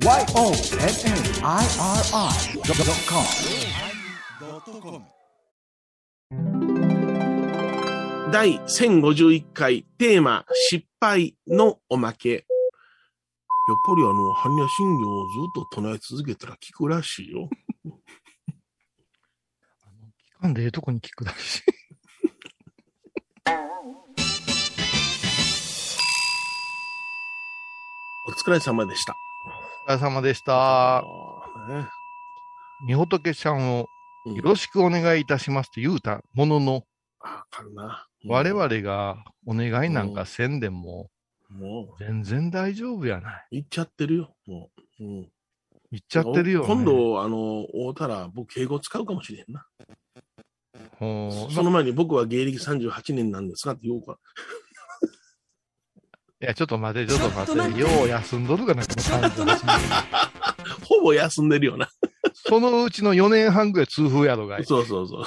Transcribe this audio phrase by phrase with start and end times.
[0.00, 0.30] YONNIRI.com
[8.30, 12.30] 第1051回テーマ失敗のおまけ。
[12.30, 12.42] やっ
[13.84, 17.48] ぱりあの、般若心経をずっと唱え続けたら聞くらしいよ。
[20.38, 21.64] 聞かんでええとこに聞くだし。
[28.28, 29.16] お疲れ様でした。
[29.88, 31.02] お疲れ様でした。
[31.66, 31.86] ね
[32.86, 33.86] みほとけちゃんを
[34.26, 36.84] うんよろしくお願いいたしますと言うたものの、
[37.20, 38.06] あかんな。
[38.26, 41.08] 我々がお願いなんかせんでも、
[41.48, 43.46] もう、全然大丈夫やない。
[43.50, 44.34] 言っちゃってるよ。
[44.46, 44.68] も
[45.00, 45.04] う。
[45.04, 45.28] うん。
[45.90, 46.66] 言っちゃってるよ、ね。
[46.66, 49.66] 今度、あの、会うたら僕敬語使うかもしれんな。
[50.98, 54.18] その前に僕は芸歴38年なんですがって言おうか。
[56.40, 57.80] いや、ちょっと待て、ちょっと待て。
[57.80, 59.56] よう休んどるかな、この38年。
[60.84, 61.90] ほぼ休んでるよな。
[62.32, 64.62] そのうちの4年半ぐらい痛風やろがい。
[64.62, 65.24] いそうそうそう。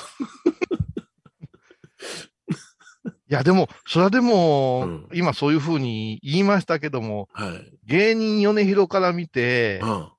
[3.31, 7.73] や、でも、それはでも、うん今そういうふうに言いましたけども、はい。
[7.85, 10.09] 芸人米広から見て、うん。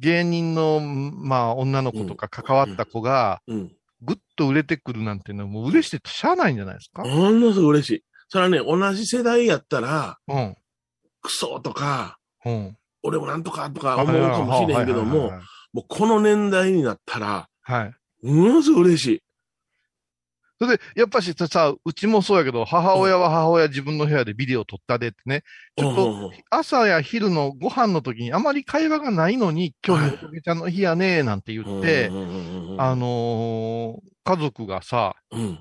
[0.00, 3.72] 芸人の、まあ、女の子とか関わった子が、うん。
[4.00, 8.04] ぐっと売れてくるなんていうのは、もう嬉しいとしゃあないんじゃないですか、ものすごい嬉しい。
[8.32, 10.56] それはね、同じ世代やったら、うん。
[11.20, 12.16] クソとか、
[12.46, 12.76] うん。
[13.02, 15.32] 俺もなんとかとか思うかもしれんけども、
[15.74, 17.84] もうこの年代になったら、はい。
[17.84, 18.26] はい。
[18.26, 19.22] ものすごい嬉しい。
[20.58, 25.42] それで、やっぱしさ、うちもそうやけど、母親は母親自分の部屋でビデオ撮ったでってね、
[25.76, 32.08] ちょっと朝や昼のご飯の時にあまり会話がないのに、今日のおとけちゃんの日やねなんて言って
[32.78, 35.58] あのー家族がさ、うん。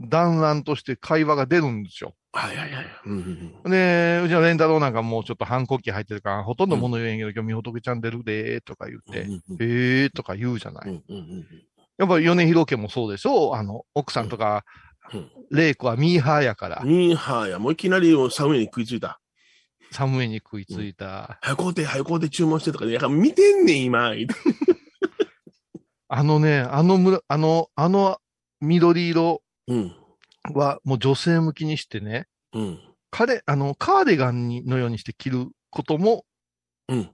[0.00, 2.14] 団らんとして会話が出るんですよ。
[2.32, 2.86] はいはいはい。
[3.06, 10.88] うんうんで、うちのレンタロウなんかもうちょっと反抗期入ってるから、ほとんど物言えんけど、今日みほとけちゃん出るでーとか言って、うんうんえーとか言うじゃない。
[10.88, 11.46] うんうんうん
[11.98, 14.64] やっぱ米広家もそうでしょあの、奥さんとか、
[15.12, 19.20] うん玲子はミーハーやから、ミーハーや、もういきなりサムエに食いついた。
[19.90, 21.38] サムエに食いついた。
[21.40, 24.12] 早こうて、早こうて注文してとかで、いや、見てんねん、今。
[26.08, 28.18] あのね、あのむら、あの、あの
[28.60, 29.47] 緑色うん。
[30.54, 32.78] はもう女性向きにしてね、うん。
[33.10, 36.24] 彼、あの、カーディガンにのようにして着ることも、
[36.88, 37.10] うん。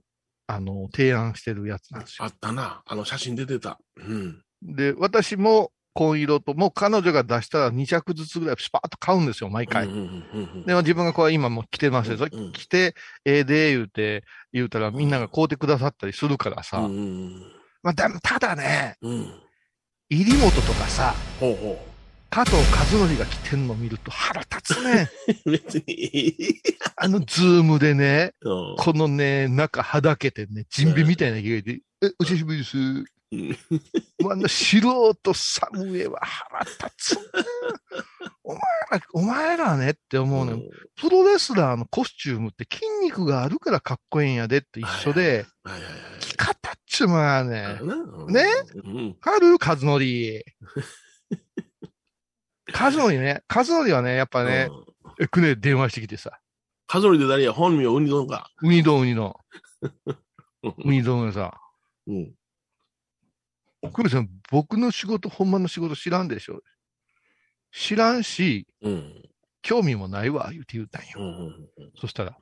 [0.47, 2.25] あの、提案してるやつなんですよ。
[2.25, 2.83] あったな。
[2.85, 3.79] あの写真出てた。
[3.97, 4.41] うん。
[4.61, 9.87] で、私も紺色と、もう彼女が出したら2着ずつぐらいスパーッと買うんですよ、毎回。
[9.87, 9.93] で
[10.73, 12.17] も自分がこう今も着てますよ。
[12.19, 14.23] うんうん着て、ええで、言うて、
[14.53, 16.79] 言うたらみんなが買うてくださったりするからさ。
[16.79, 17.51] うんうん
[17.81, 19.11] まあ、でもただね、うん。
[19.11, 19.41] うん。
[20.09, 21.94] 入本とかさ、ほうほ
[22.35, 25.09] 加藤和則が着てんの見ると腹立つね。
[25.45, 25.51] う。
[25.55, 26.35] 別に。
[26.97, 32.77] あのズームでね、うんこのね、中はだけてね、人尾みたいな着替えで、え、お久しぶりです。
[32.77, 33.05] うん
[34.19, 37.21] もうあの素人サムエは腹立つな。
[38.43, 38.59] お前
[38.91, 40.61] ら、お前らねって思うね、
[40.97, 45.45] プロレスラーのコスチュームって筋肉があるからかっこいいんやでって一緒で。
[46.19, 48.45] 着方っちゅうのはね、うんね？
[48.83, 49.13] うん。
[49.15, 49.99] かる和則。
[52.73, 54.69] 和則ね、和則はね、やっぱね、
[55.19, 56.39] えくね、電話してきてさ、
[56.87, 58.49] カゾリで誰や本名ウニ丼か。
[58.61, 59.39] ウニ丼ウニの、
[60.63, 61.59] ウニ丼がさ、
[62.07, 62.33] うん。
[63.93, 66.61] クミさん、僕の仕事、ほんまの仕事知らんでしょ？
[67.71, 69.21] 知らんし、うん。
[69.61, 71.07] 興味もないわ、言うて言うたんよ。
[71.17, 71.29] うんう
[71.87, 72.37] んそしたら、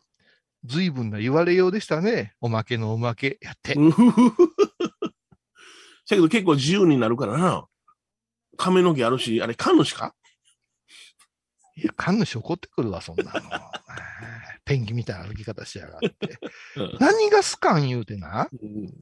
[0.65, 2.33] 随分な言われようでしたね。
[2.39, 3.73] おまけのおまけやって。
[3.75, 3.91] うん。
[6.05, 7.65] せやけど結構自由になるからな。
[8.57, 10.13] 亀の毛あるし、あれ、神主か？
[11.75, 13.31] いや、神主怒ってくるわ、そんなの。
[14.65, 16.37] ペンギンみたいな歩き方しやがって。
[16.77, 18.47] うん何がスカン言うてな。
[18.51, 18.93] うん。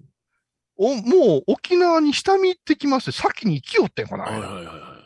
[0.78, 4.48] お、もう沖縄に下見行ってきますって、先に行きよってん、このはい間。
[4.48, 5.02] はいはい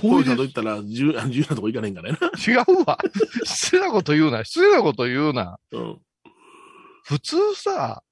[0.00, 1.22] こういうこと言ったら、自由な
[1.54, 2.30] とこ行かないんからやな。
[2.38, 2.98] 違うわ。
[3.44, 4.42] 失礼なこと言うな。
[4.42, 5.58] 失礼なこと言うな。
[5.72, 6.00] うん。
[7.04, 8.02] 普通さ、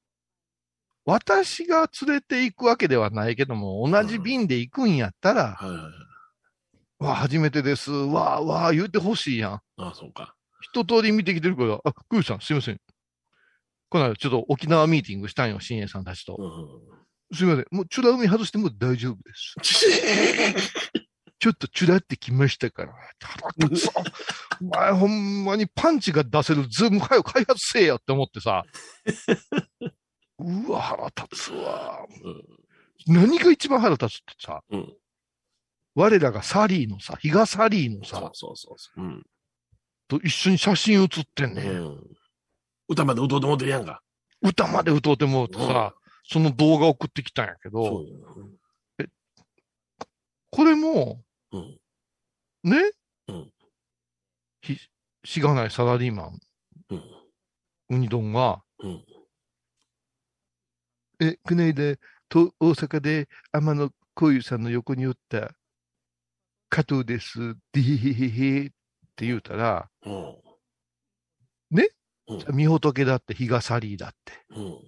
[1.05, 7.05] 私が連れて行くわけではないけども、同じ便で行くんやったら、はいはいはい。
[7.05, 7.91] わあ、初めてです。
[7.91, 9.53] わあ、わあ、言うてほしいやん。
[9.53, 10.35] ああ、そうか。
[10.61, 12.81] 一通り見てきてるから、あ、クーさん、すいません。
[13.89, 16.37] この間、ちょっと沖縄ミーティングしたんよ、新栄さんたちと。
[16.39, 17.37] うん。
[17.37, 17.67] すいません。
[17.73, 19.57] もう、チュラ海外しても大丈夫です。
[21.41, 22.93] ちょっとチュラってきましたから。
[23.21, 23.91] 腹立
[24.63, 28.63] お前、ほんまにパンチが出せるズームかよ、開発せえよって思ってさ。
[30.43, 32.07] うわ、腹立つわ。
[33.07, 34.97] 何が一番腹立つってさ、うん。
[35.95, 39.03] 我らがサリーのさ、比嘉サリーのそうさ、そうそうそう。
[39.03, 39.27] うん。
[40.09, 42.17] と一緒に写真写ってんね、うん。
[42.89, 44.03] 歌まで歌うと思ってるやんか。
[44.43, 45.95] 歌まで歌うてもうてさ、
[46.25, 49.09] その動画送ってきたんやけど、そうだよ
[50.51, 51.23] これも、
[51.53, 51.79] うん。
[52.65, 52.93] ね、
[53.29, 53.51] うん
[54.61, 54.79] ひ、
[55.25, 56.41] しがないサラリーマン、
[56.91, 57.03] うん。
[57.91, 59.05] ウニ丼が、うん。
[61.23, 61.97] え、この間、
[62.29, 65.55] と大阪で天野幸雄さんの横におった
[66.69, 68.71] 加藤です、でへへへへっ
[69.15, 70.37] て言うたら、うん。
[71.71, 71.91] ね？
[72.27, 72.57] うん。
[72.57, 74.33] みほとけだって、日がさりだって。
[74.57, 74.79] うん。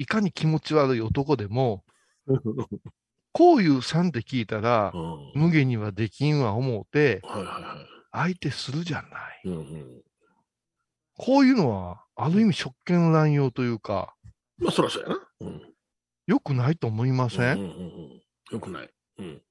[0.00, 1.84] いかに気持ち悪い男でも、
[3.32, 5.32] 幸雄さんって聞いたら、うん。
[5.34, 7.86] 無限にはできんわ思うて、はいはいはい。
[8.12, 9.42] 相手するじゃない。
[9.44, 10.02] うんうん。
[11.18, 14.14] こういうのは、ある意味職権乱用というか、
[14.56, 15.20] まあ、そらそうやな。
[15.40, 15.62] うん。
[16.26, 18.22] 良くないと思いません、うんうんうんうん。
[18.52, 18.90] よくない。
[19.18, 19.42] うん。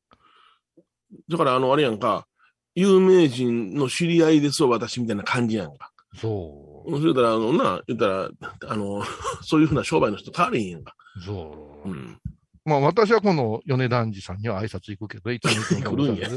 [1.29, 2.25] だから、あの、あれやんか、
[2.73, 5.91] 有名人の知り合いですわ、私みたいな感じやんか。
[6.15, 6.99] そう。
[6.99, 8.29] それたら、あの、な、言ったら、
[8.67, 9.03] あの、
[9.43, 10.95] そういうふうな商売の人変われへんやんか。
[11.25, 11.89] そう。
[11.89, 12.21] うん。
[12.67, 16.27] まあ私はこの米團次さんには挨拶行くけど、いつも行くんや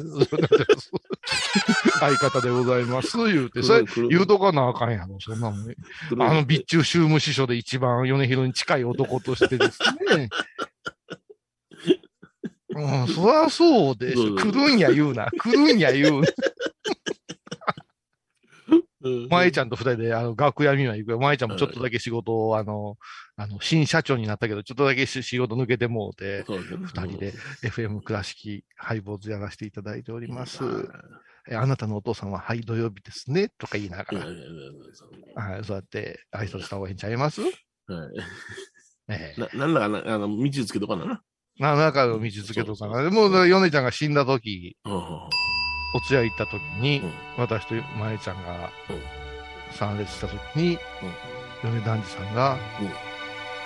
[1.98, 5.64] 相方でございます、 言うて、それ言うとかなあかんやろ、そんなもん。
[5.64, 5.74] 来
[6.14, 9.80] るあの、備中宗務司書で一番米広に近い男としてです
[10.16, 10.28] ね。
[12.76, 14.36] うん、そりゃそうでしょ。
[14.36, 15.26] 来るんや言うな。
[15.32, 16.28] 来るんや言うな。
[19.02, 21.18] うん舞ちゃんと二人で、あの、楽屋見は行くよ。
[21.18, 22.98] 舞ちゃんもちょっとだけ仕事を、あの、
[23.36, 27.32] あの、新社長になったけど、ちょっとだけし仕事抜けてもうて、二人で
[27.62, 30.62] FM 倉敷ハイボーズやらせていただいております。
[30.62, 30.84] はい
[31.48, 34.20] えあなたのお父さんは、はい、土曜日ですね、とか言いながら、
[35.42, 37.52] はい、そうやって挨拶した方がいいんちゃいますはい
[39.08, 41.22] ええな、なんだかな、あの、道つけとかなな。
[41.58, 43.02] な、中の道付けとかな。
[43.02, 44.76] でもう、米ちゃんが死んだ時、
[45.92, 49.00] お通夜行った時に、うん私と舞ちゃんがうん
[49.72, 50.78] 参列した時に、
[51.62, 52.90] 米團次さんが、うん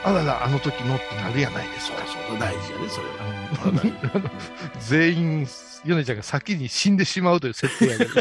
[0.04, 1.96] あらら、あの時のってなるやないですか。
[2.06, 4.30] そうそう、大事やね、それは。
[4.78, 5.46] 全員、
[5.86, 8.10] 米ちゃんが先に死んでしまうという設定やけど。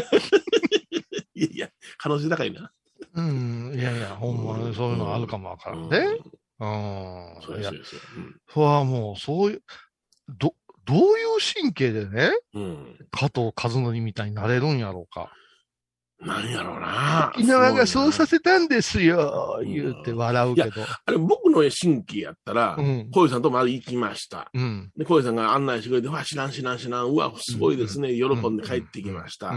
[1.34, 1.68] いやいや、
[1.98, 2.72] 可能性高いな。
[3.16, 5.98] うん、いやいや、ほんまにそういうのあるかもわからんね。
[6.60, 7.42] うん。
[7.42, 7.96] そうです、そうです。
[8.48, 9.62] それはもう、そういう、
[10.30, 10.54] ど、
[10.86, 11.04] どういう
[11.54, 12.62] 神経でね、うん。
[12.62, 12.98] うん。
[13.10, 15.30] 加藤和則みたいになれるんやろうか。
[16.20, 17.32] なんやろうな。
[17.34, 20.70] 沖縄がそうさせせたんですよ、言うて笑うけど。
[21.06, 23.10] あれ、僕の神経やったらう、ん。
[23.12, 24.50] 小遊さんとまで行きました。
[24.54, 24.90] うん。
[24.96, 29.50] で、小遊さんが案内してくれて、わ、知らん知らん知らん、うわ、すごいですね、喜んで帰ってきました。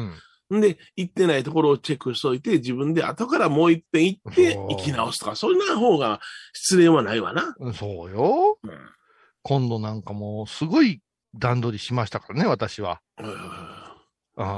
[0.50, 0.62] うん。
[0.62, 6.20] で、行ってないところをチェックしといて、自分で後からもう一遍行って行き直すとか、そんな方が
[6.54, 7.56] 失礼はないわな。
[7.60, 8.58] うんそうよ。
[8.64, 8.72] うん。
[9.44, 11.02] 今度なんかもう、すごい
[11.36, 13.02] 段取りしましたからね、私は。
[13.18, 13.28] あ,、う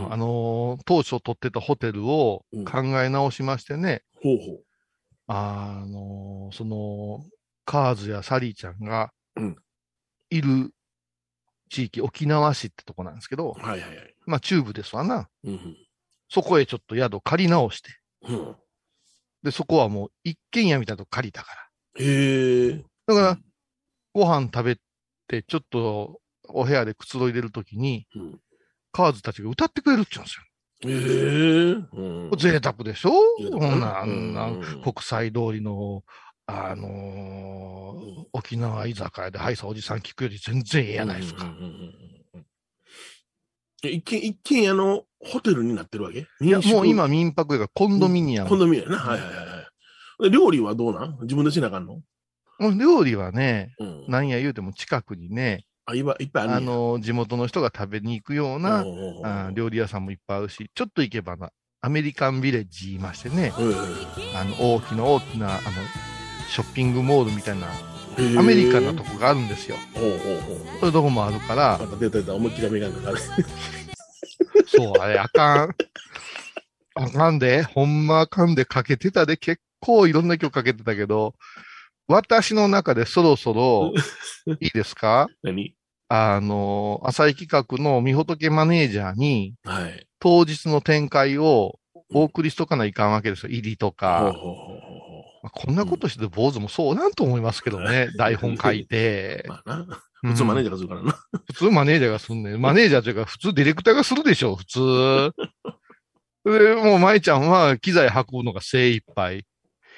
[0.09, 4.65] んあのー当初取ってたホテルをうん考え直しましてね、いほうほう。
[5.27, 7.25] あのーその、
[7.65, 9.55] カーズやサリーちゃんがうん、
[10.29, 10.71] いる
[11.69, 14.15] 地域、沖縄市ってとこなんですけど、はいはいはい。
[14.25, 15.29] まあ中部ですわな。
[15.43, 15.77] うん
[16.31, 17.89] そこへちょっと宿借り直して、
[18.23, 18.35] うん。
[18.35, 18.55] うん。
[19.41, 22.03] で、そこはもう一軒家みたいなとこ借りたから。
[22.03, 22.83] へえ。
[23.07, 23.37] だから、
[24.13, 24.77] ご飯食べ
[25.27, 26.19] て、ちょっと
[26.53, 28.39] お部屋でくつろいでるときに、うん。
[28.91, 30.43] カーズたちが歌ってくれるって言うんですよ。
[30.81, 30.91] へ
[31.71, 31.73] え。
[31.93, 32.37] うん。
[32.37, 33.11] 贅沢でしょ？
[33.39, 36.03] 贅こんな、沢だなんなうん国際通りの、
[36.47, 41.45] あのー沖縄居酒屋で、はいさ、おじさん聞くより全然ええやないですか。
[41.45, 41.71] うんうんうんうん
[42.35, 42.45] うん
[43.81, 46.27] え一軒、一軒家のホテルになってるわけ？
[46.41, 48.49] いや、もう今民泊やがコンドミニアム。
[48.49, 49.05] コンドミニアムやな。
[49.05, 51.17] はいはいはい料理はどうなん？
[51.21, 52.01] 自分でしなあかんの？
[52.77, 54.05] 料理はね、うん。
[54.09, 58.85] なんや言うても近くにね、あ、いっぱいあるねあの、地元の人が食べに行くような、
[59.23, 63.75] あ料理屋さんもいっぱいあるし、ちょっと行けばな、アメリカンビレッジ言いましてね、うん
[64.35, 65.59] あの、大きな大きな、あの、
[66.49, 67.67] ショッピングモールみたいな、
[68.37, 69.77] アメリカンなとこがあるんですよ。
[69.95, 70.19] おうおうおう
[70.79, 71.77] そういうとこもあるから。
[71.79, 73.23] ま、た出た出た、思いっきりアメリカンだから。
[74.67, 75.75] そう、あれ、あかん。
[76.95, 81.33] あかんで、ほんまあかんでかけてたで、結構いろんな曲かけてたけど、
[82.07, 83.93] 私の中でそろそろ、
[84.59, 85.27] いいですか？
[85.43, 85.75] 何？
[86.09, 90.07] あの、浅井企画のみほとけマネージャーに、はい。
[90.19, 91.79] 当日の展開を
[92.11, 93.49] お送りしとかないかんわけですよ。
[93.51, 94.19] 入りとほうか。
[94.19, 98.09] ほうほうほまあこんなことして坊主もそうなんと思いますけどね。
[98.17, 99.49] 台本書いてう。。
[99.49, 99.75] まあな。
[99.77, 99.87] うん
[100.21, 101.15] 普通マネージャーがするからな。
[101.47, 102.59] 普通マネージャーがすんねん。
[102.61, 105.31] マネージャーというか、普通ディレクターがするでしょ、普通。
[106.43, 109.37] で、もう舞ちゃんは機材運ぶのが精一杯。
[109.37, 109.43] うん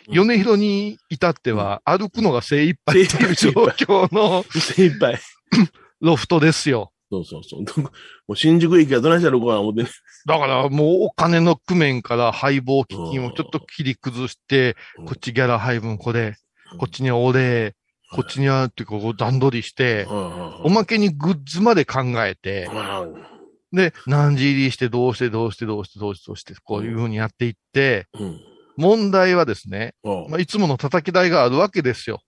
[0.07, 5.19] 米広に至っては歩くのが精一杯っていう状況の精一杯。
[6.01, 6.91] ロフトですよ。
[7.11, 7.61] そうそうそう。
[7.81, 7.89] も
[8.29, 9.89] う新宿駅はどないしたらこう思ってね。
[10.25, 16.35] だからもうお金の工面から配合基金をちょっと切り崩して、うんこっちギャラ配分これ、
[16.77, 17.75] こっちにはお礼、
[18.11, 23.07] こっちにはってこう段取りして、おおまけにグッズまで考えて、まあ、
[23.73, 28.39] で、何時入りしてどうしてどうしてどうしてどうしてどうして、こういう風にやっていって、うん。
[28.77, 32.21] 問題はですね、まあ、いつもの叩き台があるわけですよ。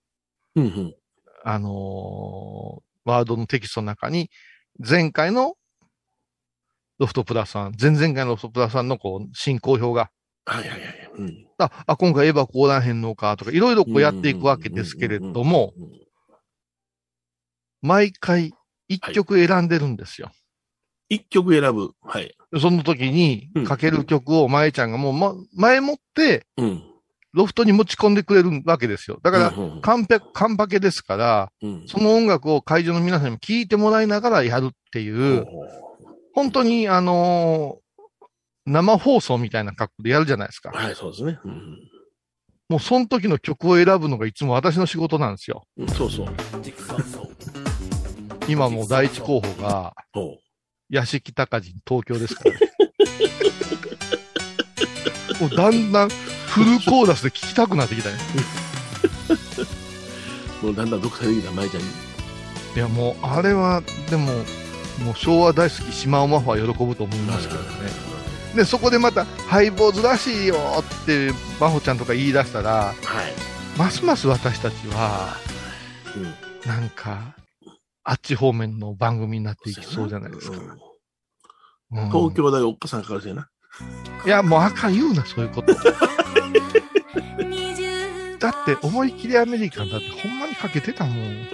[1.44, 4.30] あのーワードのテキストの中に、
[4.78, 5.54] 前回の
[6.98, 10.10] ロフトプラスさん、前々回のロフトプラスさんのこう、進行表が、
[10.46, 11.10] はいはいはい。
[11.16, 11.46] うん。
[11.58, 15.90] あ、あ今回エヴァこうらへんのかとか、いろいろこうやっていくわけですけれども、うん、
[17.82, 18.52] 毎回
[18.88, 20.30] 一曲選んでるんですよ。
[21.08, 21.92] 一曲選ぶ。
[22.02, 22.34] はい。
[22.58, 26.82] その時にうんかける曲をまえちゃんがもう、ま、前もってうん。
[27.34, 29.18] ロフトに持ち込んでくれるわけですよ。
[29.22, 35.46] だから、うんうん完璧、完パケですから、うん、その音楽を会場の皆さんにも聴いてもらいながらやるっていう、
[36.32, 37.84] 本当にあのー
[38.66, 40.70] 生放送みたいな格好でやるじゃないですか。
[40.70, 41.38] はい、そうですね。
[41.44, 41.78] うん
[42.70, 45.64] もうその時の曲を選ぶのがいつも私の仕事なんですよ。
[45.76, 45.88] うん。
[45.88, 46.28] そうそう。
[48.48, 50.38] 今もう第一候補が、ほ
[50.88, 52.58] 屋敷隆人東京ですからね。
[55.40, 56.08] もうだんだん
[56.54, 58.16] フルコーラスで聴きたくなってきたね。
[60.62, 60.64] う。
[60.66, 61.88] もうだんだん毒されてきた、舞ちゃんに。
[62.76, 64.26] いやもうあれは、でも、
[65.04, 67.68] もう昭和大好き島尾真帆は喜ぶと思いますけどね。
[68.54, 72.94] で、そこでまた、ハイボーズらしいよって、真帆ちゃんとか言い出したら、はい。
[73.76, 75.36] ますます私たちは、
[76.16, 76.34] うん。
[76.70, 77.34] なんか、
[78.04, 80.56] あっち方面の番組になっていきそうじゃないですか。
[80.56, 80.78] うんうん
[82.10, 83.48] 東京大おっかさんかかるせやな。
[84.26, 85.72] いや、もうあかん言うな、そういうこと。
[88.44, 91.46] だって、思い切りアメリカンだってほんまにかけてたもん。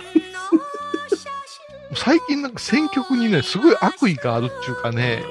[1.94, 5.22] 最近なんか選曲にね、すごい悪意があるっていうかね、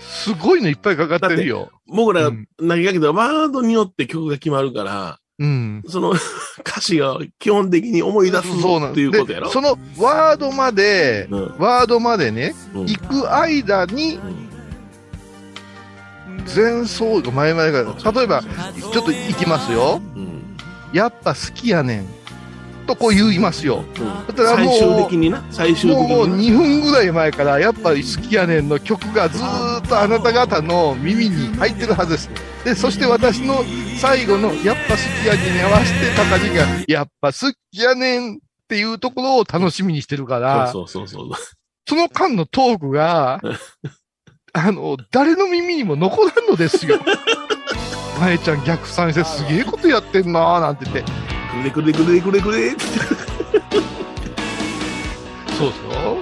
[0.00, 1.70] すごいのいっぱいかかってるよ。
[1.86, 5.82] 僕ら投げかけたワードによって曲が決まるから、うん。
[5.86, 6.14] その
[6.60, 14.44] 歌詞が基本的に思い出すそうなんっていうことやろでそのワードまで、うんワードまでね、うん行く間にうん
[16.44, 20.00] 前奏が前々が、例えば、ちょっと行きますよ。
[20.94, 22.06] うんやっぱ好きやねん。
[22.86, 23.84] とこう言いますよ。
[23.98, 26.56] うんだからもう最終的にな、最終的もうにな。
[26.56, 32.30] 2分ぐらい前から、やっぱり好きやねんの曲がずーっとあなた方の耳に入ってるはずです。
[32.64, 33.64] で、そして私の
[33.98, 41.38] 最後の、やっぱ好きやねんに合わせて、高木が、やっぱ好きやねんっていうところを楽しみにしてるから、そうそうそうそう。
[41.88, 43.40] その間のトークが、
[44.52, 46.98] あの、誰の耳にも残らんのですよ。
[48.20, 51.02] まえちゃん逆算してすげえことやってんなーなんて言って。
[51.02, 52.82] くれくれくれくれくれって。
[55.56, 56.16] そうですよ。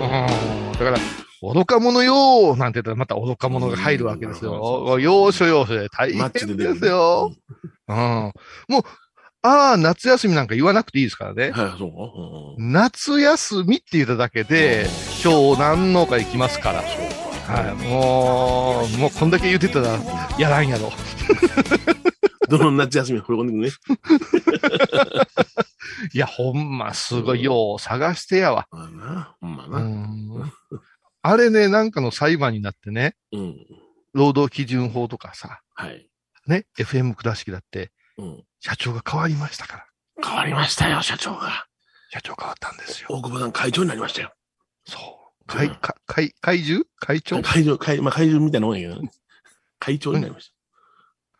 [0.00, 0.72] うん。
[0.72, 0.98] だから、
[1.42, 4.98] 愚か者よーなんて言ったらまた愚か者が入るわけですよ。
[5.00, 7.32] 要所要所で大変ですよ。
[7.88, 7.96] うん。
[8.68, 8.82] もう、
[9.42, 11.50] ああ、夏休みなんか言わなくていいですからね。
[11.52, 11.90] はい、そう。
[12.58, 14.86] うん夏休みって言っただけで、
[15.22, 16.82] 今日何のか行きますから。
[17.46, 17.74] はい。
[17.88, 19.98] もう、もうこんだけ言ってたら、
[20.38, 20.92] やらんやろ。
[22.48, 23.70] どの夏休み振り込んでくね。
[26.12, 28.66] いや、ほんま、すごいよう探してやわ。
[28.70, 29.78] まあな、ほんまうな。
[29.80, 30.52] ん。
[31.22, 33.56] あれね、なんかの裁判になってね、うん。
[34.12, 36.08] 労働基準法とかさ、はい。
[36.46, 38.44] ね、FM 倉敷だって、うん。
[38.60, 39.86] 社長が変わりましたから。
[40.24, 41.66] 変わりましたよ、社長が。
[42.10, 43.08] 社長変わったんですよ。
[43.10, 44.32] 大久保さん会長になりましたよ。
[44.86, 45.15] そう。
[45.46, 49.10] 会、か会、会中会長会長、会、まあ会長みたいなもんやけどね。
[49.78, 50.54] 会長になりました。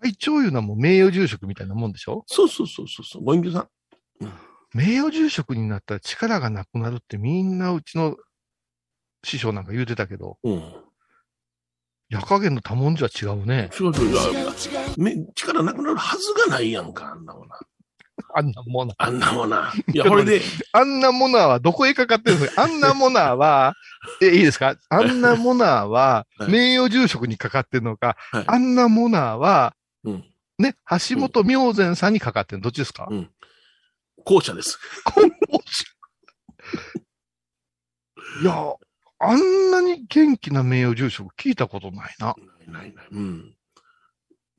[0.03, 2.25] 会長いうのはもう名誉住職みたいなもんでしょ？
[2.27, 3.25] そうそうそうそうそう。
[3.25, 3.69] ご隠居さん。
[4.75, 8.17] 名誉住職になったら力がなくなるってみんなうちの
[9.25, 10.75] 師匠なんか言うてたけど、うん。
[12.09, 13.71] 夜加減の多文字は違うね。
[13.81, 15.01] 違う違う違う。
[15.03, 17.59] め力なくなるはずがないやんか、あんなもんな。
[18.39, 18.93] あんなもの。
[18.99, 19.73] あんなもんな。
[19.93, 23.75] いや、これで、あんなものはどこへかかってるんですかあんなものは、
[24.21, 24.77] え、いいですか？
[24.91, 29.75] あんなものははい名誉住職にかかってるのか、はいあんなものは、
[30.05, 30.25] うん。
[30.59, 30.77] ね、
[31.09, 33.31] 橋本明善さんにかかってるのどっちですか、うん
[34.25, 34.79] 後者です。
[38.43, 38.75] いや、
[39.19, 42.35] あんなに元気な名誉住職聞いたことないな。
[42.37, 43.07] ないないない。
[43.13, 43.55] うん。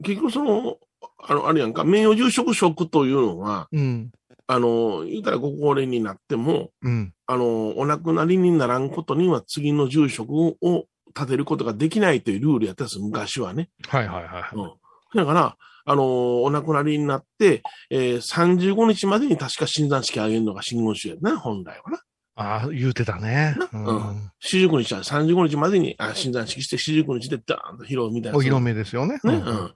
[0.03, 0.77] 結局その、
[1.17, 4.11] あの、あれやんか、名誉住職職というのは、うん。
[4.47, 7.13] あの、言うたらご高齢になっても、うん。
[7.25, 13.69] あの、お亡くなりにならんことには次の住職を立てることができないというルールやったんです、昔はね。
[13.87, 14.55] はいはいはい。
[14.55, 14.71] うん。
[15.15, 15.57] だから、
[15.89, 22.01] あの、お亡くなりになって、えー、35日までに確か診断式あげるのが真言宗やな、本来はな。
[22.35, 23.55] ああ、言うてたね。
[23.73, 24.31] ううんん。
[24.39, 28.37] 四十九日は35日までに、あ、診断式して四十九日でダーンと披露みたいな。
[28.37, 29.15] お披露目ですよね。
[29.15, 29.19] ね。
[29.23, 29.73] ううんん。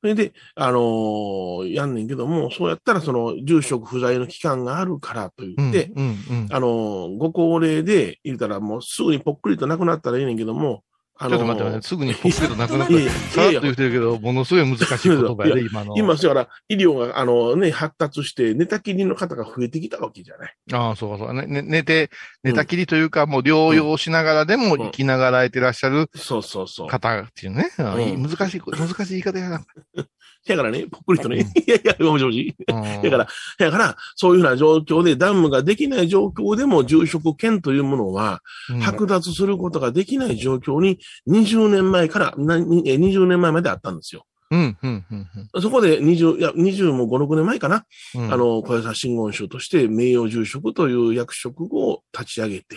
[0.00, 5.44] それで、あのーやんねんけども、そうやったら、その、住職不在の期間があるからと。
[5.44, 6.48] 言って、うん、うん。
[6.50, 10.84] あのーご高齢で、言うたらもうすぐにぽっくりと亡くなったらいいねんけども、
[11.20, 12.88] あちょっと待って待って、すぐにポッケとなくなっ。
[12.88, 15.96] さらっと言ってるけど、ものすごい難しい言葉やで、今の。
[15.96, 20.54] 今、だから、医療が、あのね、発達して、寝たきりの方が増えてきたわけじゃない。
[20.72, 21.34] ああ、そうかそうか。
[21.34, 22.10] ね、ね寝て、
[22.44, 26.88] 寝たきりというか、もう療養しながらでも生きながらえてらっしゃるそうそうそう。
[26.88, 27.70] 方っていうね。
[27.78, 29.64] 難しい、難しい言い方やな。
[30.46, 32.54] だからね、ぽっくりとね、うんいやいや、もしもし。
[32.68, 33.28] うんだから、
[33.58, 38.40] だから、そういうふうな状況でダムができない状況でも住職権というものは、
[38.70, 44.24] うん剥奪することができない状況に20年前から、なにえ20年前まであったんですよ。
[44.50, 47.84] うん、うん、うんそこで20、いや、20も5、6年前かな。
[48.14, 48.32] うん。
[48.32, 52.76] あの、小屋真言宗として名誉住職という役職を立ち上げて、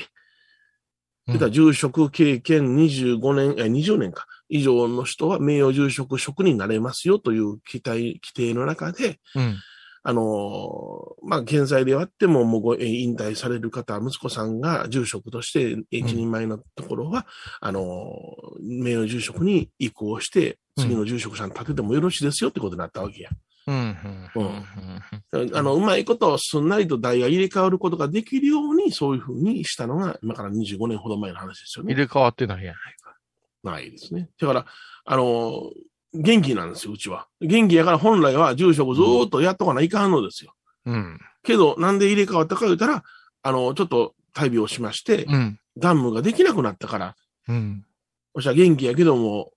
[1.27, 9.57] うん、だから住職経験25年、え、20年か、以上の人は名誉住職職になれますよという規定、規定の中で、うん。
[10.03, 17.27] あのーまあ、現在であっても、もうご、えー引退される方、息子さんが住職として、一人前のところは、
[17.61, 23.29] あのー名誉住職に移行して、次の住職さん立ててもよろしいですよってことになったわけや。
[23.67, 23.75] うん、
[24.35, 24.65] うん、
[25.35, 25.55] うん。
[25.55, 31.93] あの、うまいこと、すんなりと代が入れ替わることができるように、そういうふうにしたのが、今から25年ほど前の話ですよね。
[31.93, 33.10] 入れ替わってないやないか。
[33.63, 34.29] ないですね。
[34.39, 34.65] だから、
[35.05, 35.71] あのー
[36.13, 37.27] 元気なんですよ、うちは。
[37.39, 40.53] 元気やから本来は住職ずーっとやっとかないかんのですよ。
[40.85, 41.17] うん。
[41.41, 43.03] けど、なんで入れ替わったか言ったら、
[43.43, 45.59] あの、ちょっと大病しまして、うん。
[45.77, 47.15] ダムができなくなったから、
[47.47, 47.85] うん。
[48.33, 49.53] おっしゃ元気やけども、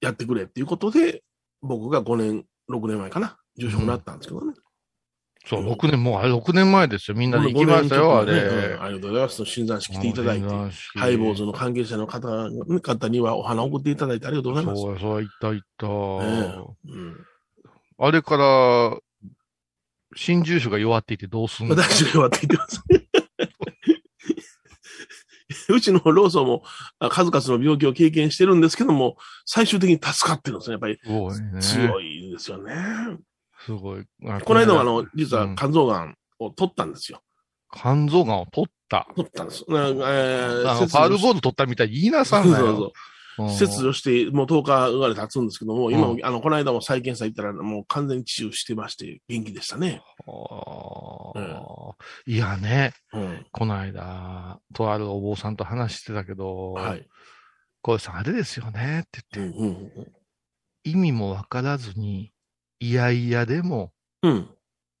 [0.00, 1.24] やってくれっていうことで、
[1.62, 4.54] 僕が5年、6年前かな、住職になったんですけどね。
[5.48, 7.16] そう、6年、もうあれ6年前ですよ。
[7.16, 8.82] みんなで行きましたよ、あ5年ちょっとねれうん。
[8.82, 9.44] ありがとうございます。
[9.44, 12.50] 診断式来ていただいて、ハハイボーズの関係者の方
[12.80, 14.82] 方にはお花を送っていただいてありがとうございます。
[14.82, 15.86] そうや、そうや、行った行った。
[15.86, 17.26] うん
[17.98, 18.98] あれから、
[20.14, 21.74] 新住所が弱っていてどうすんの？
[21.74, 22.82] 私が弱って言ってます。
[25.72, 26.62] うちのローソンも
[26.98, 30.72] あ数々の病気を経験してるんですけども、最終的に助かってるんですね。
[30.74, 30.98] やっぱり。
[31.60, 32.74] 強いですよね。
[33.66, 34.04] すごい。
[34.26, 37.20] あこの間はあの、実はうん肝臓がんを取ったんですよ。
[37.74, 39.08] 肝臓がんを取った。
[39.16, 39.64] 取ったんです。
[39.68, 42.66] なえーあの、切除パールボード取ったみたいに言いなさんなよ。
[42.66, 42.92] そうそう
[43.50, 50.00] 切除して、もう10日ぐらい経つんですけども、今も、うんあの、この間も再検査行ったら、もう完全に治癒してまして、元気でしたね。
[50.26, 51.94] あー
[52.26, 53.46] いやね、うん。
[53.52, 57.06] この間、とあるお坊さんと話してたけど、はい。
[57.82, 60.06] 小江さん、あれですよねってうん言って、うん
[60.84, 62.30] 意味もわからずに、
[62.80, 64.48] いやいやでも、うん。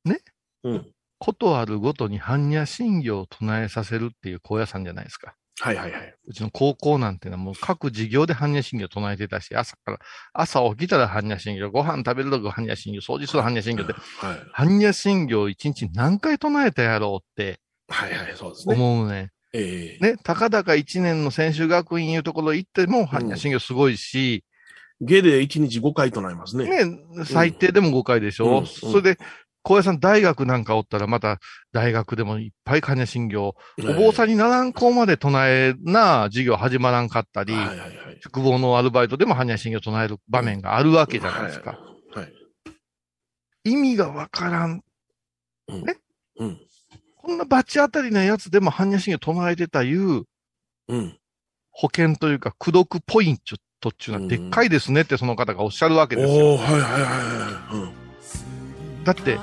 [0.04, 0.20] ね？
[0.64, 0.86] うん。
[1.18, 5.34] ことあるごとに般若心経を唱えさせるっていう高野山じゃないですか。
[5.58, 6.14] はいはいはい。
[6.26, 9.98] うちの高校なんてのはもう各授業で般若心経を唱えてたし、朝から、
[10.34, 14.68] 朝起きたら般若心経、ご飯食べるとき般若心経、掃除する般若心経って、はい。
[14.68, 18.74] 般若心経を一日何回唱えたやろうってはいはい、そうですね。
[18.74, 19.30] 思うね。
[19.54, 24.44] ええね、たかだか一年の専修学院いうところ行っても般若心経すごいし、
[25.00, 26.86] 下で1日5回となりますね。
[26.86, 29.18] ね、最低でも5回でしょ、うんそれで、
[29.62, 31.38] 高野山大学なんかおったらまた
[31.72, 33.54] 大学でもいっぱい般若心経、お
[33.94, 38.20] 坊さんににならん子まで唱えな授業始まらんかったり、はいはいはい。
[38.22, 41.72] 宿坊のアルバイトでも般若心経を唱える場面があるわけじゃないですか。
[41.72, 41.76] は
[42.14, 42.18] い。
[42.20, 42.32] はい。
[43.64, 44.82] 意味がわからん。
[45.68, 45.96] うんね？
[46.38, 46.60] うん。
[47.16, 50.22] こんなバチ当たりなやつでも般若心経唱えてたいう
[50.88, 51.18] うん。
[51.72, 53.56] 保険というか、苦読ポイント
[53.88, 56.46] っていうのはでっかいですねってその方がおっしゃるわけですよ。
[56.46, 57.88] おおはいはいはいは
[59.02, 59.04] い。
[59.04, 59.38] だって、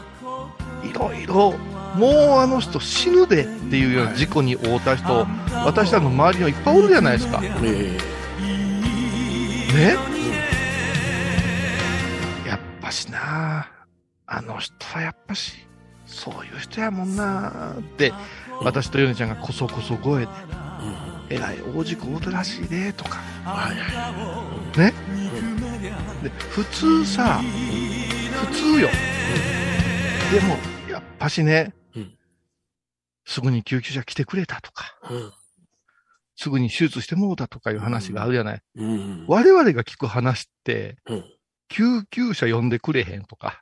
[0.84, 1.54] いろいろ、
[1.96, 5.26] もうあの人死ぬでっていうような事故に遭った人、
[5.66, 7.40] 私らの周りにはいっぱいおるじゃないですか。
[7.40, 7.48] ね？
[7.48, 7.66] うん。
[9.76, 9.96] え
[12.48, 13.68] やっぱしな
[14.26, 15.54] あの人はやっぱし、
[16.06, 18.12] そういう人やもんなって、
[18.62, 20.32] 私とヨネちゃんがこそこそ声で、
[20.82, 21.13] えうん。
[21.34, 23.18] えらい大事故遭ったらしいで、とか。
[23.44, 24.80] はいはいはい。
[24.80, 24.94] ね。
[26.24, 28.90] で、普通さ、普通よ。
[30.32, 30.58] でも、
[30.90, 32.18] やっぱしねうん、
[33.26, 35.34] すぐに救急車来てくれたとか、うん。
[36.36, 38.62] すぐに手術してもうたとかいう話があるじゃない。
[38.76, 39.26] うん。
[39.28, 41.26] 我々が聞く話って、うん。
[41.70, 43.62] 救急車呼んでくれへんとか。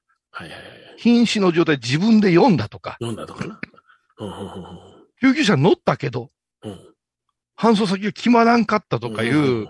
[0.98, 3.60] 瀕死の状態自分で読んだとか、読んだとかな。
[4.20, 6.30] うん救急車乗ったけど、
[6.64, 6.91] うんうん。
[7.62, 9.68] 搬送先が決まらんかったとかいう、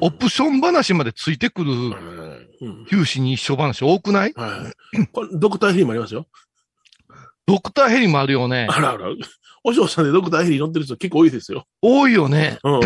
[0.00, 1.74] オプション話までついてくる、う
[2.68, 2.86] ん。
[2.88, 4.32] 九死に一生話多くない？
[4.36, 5.06] はい。
[5.08, 6.26] これ、ドクターヘリもありますよ。
[7.44, 8.68] ドクターヘリもあるよね。
[8.70, 9.08] あらあら。
[9.64, 11.66] お嬢さんでドクターヘリ乗ってる人結構多いですよ。
[11.80, 12.58] 多いよね。
[12.62, 12.80] うん。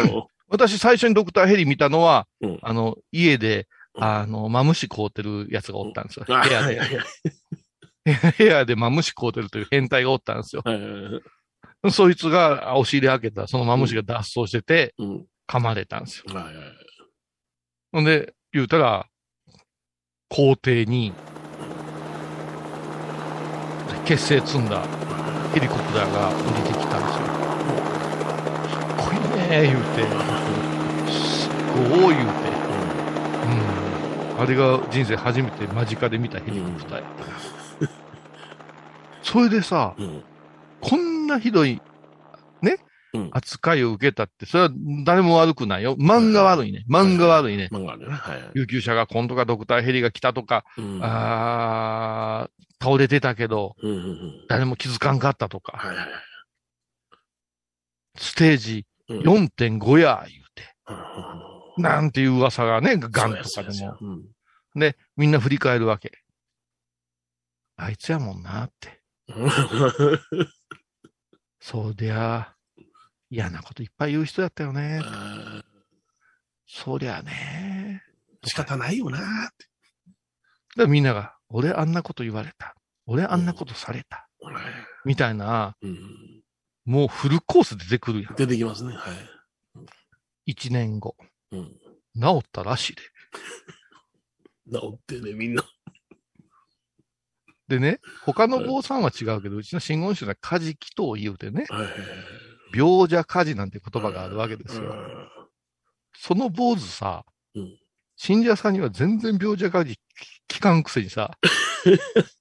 [0.49, 6.25] 私最初にドクターヘリ見たのは、うんあの、家で、うんあの、マムシ買うてるやつがおったんですよ。
[6.27, 6.81] 部あ屋で。
[8.39, 10.63] 部屋でマムシ買うてるという変態がおったんですよ。
[10.65, 11.23] はいはいはい。
[11.91, 15.27] そいつが押し入れ開けたら、そのマムシが脱走してて、うん。
[15.49, 16.35] 噛まれたんですよ。
[16.35, 16.65] はいはいはい。
[17.93, 19.07] ほんで、言うたら、
[20.29, 21.13] 校庭に、
[24.05, 24.83] 結成積んだ
[25.53, 27.27] ヘリコプターが降りてきたんですよ。
[28.69, 30.05] かっこいいね言うて、
[31.11, 32.49] すごい言うて。
[33.47, 33.49] う
[34.39, 34.43] ん。
[34.43, 37.05] あれが人生初めて間近で見たヘリコプターや。
[39.23, 40.07] それでさ、うん。
[40.07, 40.23] うん。
[41.27, 41.83] こんなひどい、
[42.63, 42.77] ね、
[43.13, 44.71] うん扱いを受けたって、それは
[45.05, 45.97] 誰も悪くないよ。
[45.97, 46.85] 漫画悪いね。
[46.89, 47.69] 漫画悪いね。
[47.73, 48.15] 漫画あるね。
[48.15, 48.53] はいはい。
[48.55, 51.01] 救急車が今度かドクターヘリが来たとか、うん。
[51.03, 54.45] あー倒れてたけど、うんうんうん。
[54.49, 56.09] 誰も気づかんかったとか、はいはいはい。
[58.19, 60.63] ステージうん4.5や、言うて。
[60.89, 63.99] うんなんていう噂がね、ガンとかでも
[64.77, 66.13] で、みんな振り返るわけ。
[67.77, 69.03] あいつやもんなって。
[71.77, 72.55] そうでや、
[73.29, 74.99] 嫌なこといっぱい言う人やったよね。
[75.05, 75.63] あ
[76.67, 78.03] そりゃね。
[78.43, 79.25] ー仕方ないよなーっ
[80.75, 80.85] て。
[80.85, 82.75] でみんなが、俺あんなこと言われた。
[83.05, 84.27] 俺あんなことされた。
[85.05, 86.43] みたいな、うん。
[86.87, 88.37] もうフルコース出てくるやん。
[88.37, 88.95] 出てきますね。
[88.95, 89.17] はい。
[90.47, 91.15] 一年後。
[91.53, 91.65] うん。
[92.19, 93.03] 治ったらしいで。
[94.73, 95.63] 治ってね、みんな。
[97.69, 101.67] でね、他の坊さんは違うけど、うちの真言宗では火事祈祷を言うてね。
[102.75, 104.85] 病者火事なんて言葉があるわけですよ。
[104.85, 105.29] うん
[106.19, 107.79] その坊主さ、うん
[108.19, 110.01] 信者さんには全然病者火事
[110.49, 111.37] 聞かんくせにさ、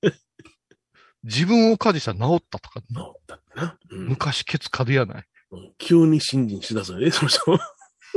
[1.23, 3.77] 自分を火事したら治ったとか、治ったってな。
[3.89, 5.25] うん昔ケツかるやない。
[5.51, 7.51] うん急に信心しだすよね、その人。
[7.51, 7.57] は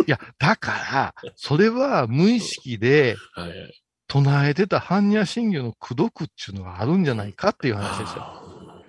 [0.06, 3.82] いや、だから、それは無意識でいはい。
[4.08, 8.42] 唱えてた般若心経の功徳っていうのがあるんじゃないかっていう話ですよ。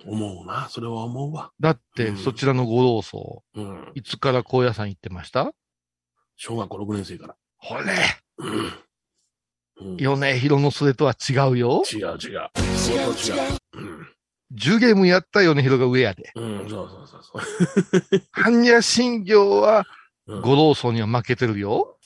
[0.06, 0.66] 思うな。
[0.70, 1.52] それは思うわ。
[1.60, 3.92] だって、うんそちらのご老僧、うん。
[3.94, 5.52] いつから高野山行ってました？
[6.36, 7.36] 小学校6年生から。
[7.58, 7.82] ほれ、
[8.38, 8.54] うん。
[8.56, 11.82] うん米広のそれとは違うよ。
[11.90, 12.08] 違う違う。
[12.08, 12.50] 違う違う。
[13.74, 14.08] うん。
[14.54, 16.32] 10ゲームやった米広が上やで。
[16.34, 18.22] うん、そうそうそうそう。
[18.34, 19.86] 般若心経は
[20.26, 21.98] うんご老僧には負けてるよ。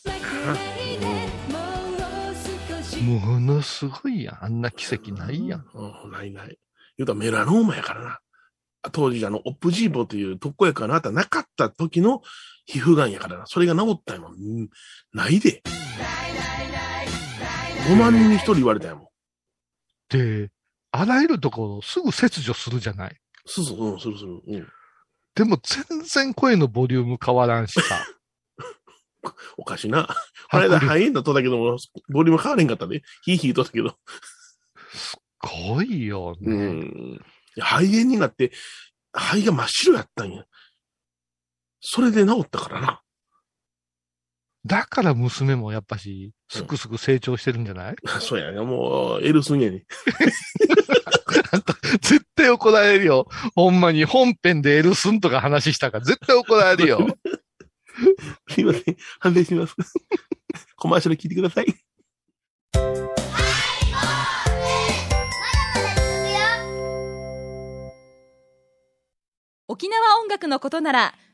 [3.05, 4.45] ものすごいやん。
[4.45, 5.67] あんな奇跡ないやん。
[5.75, 6.59] うん、ないない。
[6.97, 8.19] 言うたらメラノーマやからな。
[8.93, 12.21] 当時、あの、オップジーボという特効薬があなたなかった時の
[12.67, 13.47] 皮膚がんやからな。
[13.47, 14.33] それが治ったんやもん。
[14.35, 14.69] うん
[15.13, 15.63] ないで。
[17.89, 19.09] 5万人に1人言われたんやもん。
[20.09, 20.51] で、
[20.93, 23.17] あらゆるところをすぐ切除するじゃない？
[23.47, 24.41] そうそう、うん、するする。
[24.47, 24.69] うん。
[25.35, 28.07] でも全然声のボリューム変わらんしさ。
[29.57, 30.07] おかしいな。
[30.51, 31.79] この間、迫力肺炎だとったけども、
[32.11, 33.03] ボリューム変われんかったで。
[33.23, 33.97] ヒーヒーとったけど。
[34.93, 36.53] すごいよね。
[36.53, 37.25] うん。
[37.61, 38.53] 肺炎になって、
[39.13, 40.45] 肺が真っ白やったんや。
[41.81, 43.01] それで治ったからな。
[44.67, 48.61] だから娘もやっぱし、すくすく成長してるんじゃない、 そうやね。
[48.61, 49.85] もう、エルスンやね。
[52.01, 53.29] 絶対怒られるよ。
[53.55, 57.07] ほんまに本編でエルスンとか話したから絶対怒られるよ。
[58.49, 58.97] すいません。
[59.21, 59.75] 判定します。
[60.77, 61.67] コマーシャル聞いてください。
[69.67, 71.15] 沖縄音楽のことなら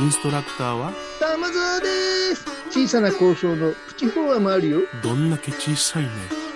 [0.00, 1.86] インストラクターは、玉沢で
[2.36, 2.44] す。
[2.70, 4.80] 小さな交渉のプチフォアもあるよ。
[5.02, 6.10] どんだけ小さいね。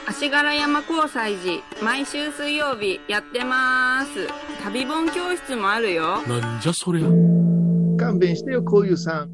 [0.06, 4.28] 足柄山交際時毎週水曜日やってます
[4.62, 7.06] 旅本教室もあるよなんじゃそりゃ。
[7.98, 9.30] 勘弁してよ、こういうさん。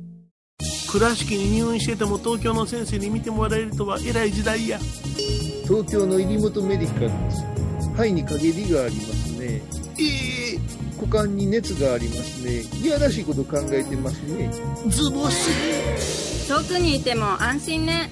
[0.91, 4.79] 倉敷に入院してても東京の先生に見てもらえるとは偉い時代や。
[5.65, 7.45] 東京の入本メディカルです。
[7.93, 9.63] 肺に陰りがありますね。
[9.99, 10.38] ええ
[11.11, 12.63] 股間に熱がありますね。
[12.83, 14.51] いやらしいこと考えてますね。
[14.89, 16.49] ズボス。
[16.49, 18.11] 遠くにいても安心ね。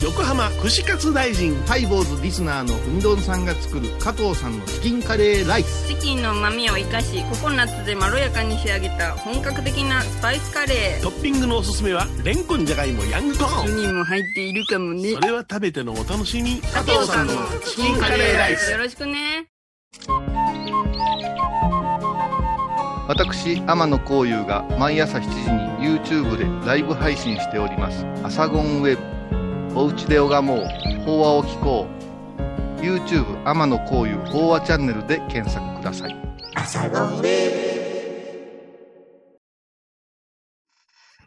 [0.00, 5.88] 横浜串カツ大臣ハイボーズリスナーのうみどんさんが作る加藤さんのチキンカレーライス。
[5.88, 11.02] チキンの旨味を生かしココナッツでまろやかに仕上げた本格的なスパイスカレー。
[11.02, 13.66] トッピングのおすすめはレンコンじゃがいもヤングコーン。
[13.66, 15.12] 1人も入っているかもね。
[15.14, 16.60] それは食べてのお楽しみ。
[16.60, 17.32] 加藤さんの
[17.64, 18.70] チキンカレーライス。
[18.70, 19.48] よろしくね
[23.08, 28.04] 私、天野幸雄が毎朝7時に YouTube でライブ配信しております。
[28.24, 28.96] アサゴンウェ
[29.72, 29.78] ブ。
[29.78, 30.66] おうちで拝もう。
[31.04, 31.86] 法話を聞こ
[32.78, 32.80] う。
[32.80, 36.16] YouTube 天野幸雄法話チャンネルで検索ください。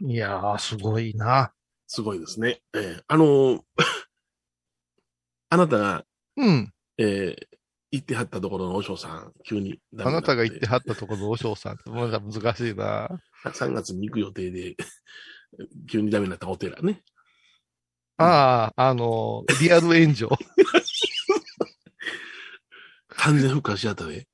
[0.01, 1.53] いやー、すごいな。
[1.87, 2.61] すごいですね。
[2.73, 3.61] えーあのー
[5.51, 6.05] あなたが、
[6.37, 6.73] うん。
[6.97, 7.48] えー
[7.91, 13.09] 行ってはったところのお嬢さん、急にあなたが言ってはったところのお嬢さんって、まだ難しいな。
[13.45, 14.75] 3月に行く予定で、
[15.89, 17.01] 急にダメになったお寺ね。
[18.17, 20.29] ああ、あの、リアル炎上。
[23.07, 24.27] 完全復活しちゃったで。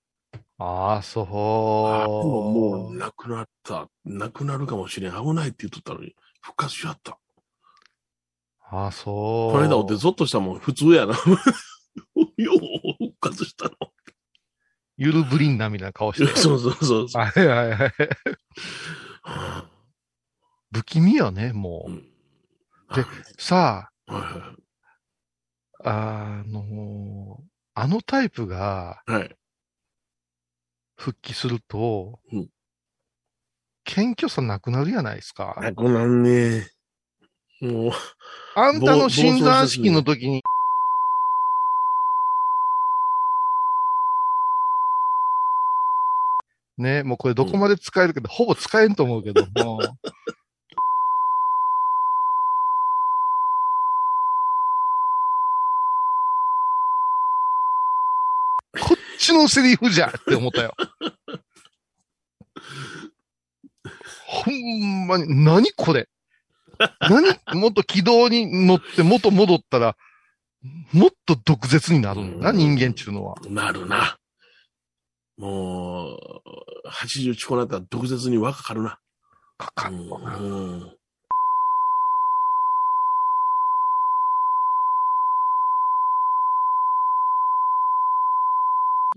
[0.57, 1.25] ああ、そう。
[1.27, 3.87] ももう、亡くなった。
[4.05, 5.13] 亡くなるかもしれん。
[5.13, 7.17] 危ないって言っとったのに、復活しちゃった。
[8.69, 9.53] ああ、そう。
[9.53, 11.13] この間おってゾッとしたもん、普通やな。
[12.37, 13.71] よう復活したの？
[14.97, 16.35] ゆるぶりんなみたいな顔してる。
[16.37, 17.21] そうそうそうそう。
[17.21, 17.93] はいはいはい。
[19.23, 19.69] は
[20.71, 21.95] 不気味よね、もあうう。
[21.95, 22.11] ん
[22.95, 23.05] で
[23.37, 24.55] さはいは
[25.83, 29.35] あ、あの、あのタイプがいはい。
[30.97, 32.49] 復帰すると、うん
[33.87, 35.55] 謙虚さなくなるやないですか。
[35.61, 36.67] なくなんね。
[37.61, 37.91] もう、
[38.55, 40.41] あんたの診断式の時に、
[46.77, 49.79] ね、もうこれどこまで使えるけど、ほぼ使えんと思うけど も。
[58.81, 60.73] こっちのセリフじゃって思ったよ。
[64.27, 66.07] ほんまに、何これ？
[66.99, 67.39] 何？
[67.59, 69.95] もっと軌道に乗って元戻ったら、
[70.91, 73.35] もっと毒舌になるんだな、うん人間っていうのは。
[73.49, 74.17] なるな。
[75.37, 76.19] もう、
[76.89, 78.99] 80近くなったら毒舌に輪かかるな。
[79.57, 80.37] かかんのな。
[80.37, 80.95] うん。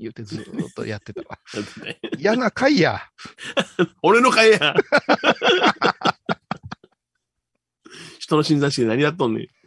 [0.01, 1.39] 言うてずーっとやってたわ。
[2.19, 3.01] 嫌な回や。
[4.03, 4.75] 俺の会や。
[8.19, 9.58] 人の診断式で何やっとんねん。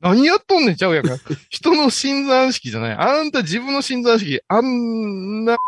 [0.00, 1.16] 何やっとんねんちゃうやんか。
[1.50, 2.92] 人の診断式じゃない。
[2.94, 5.58] あんた自分の診断式、あんな、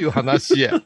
[0.00, 0.74] いう話や。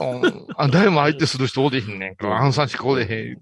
[0.00, 3.38] うん、あ誰も相手する人おれへんねんから、暗算式おれへん。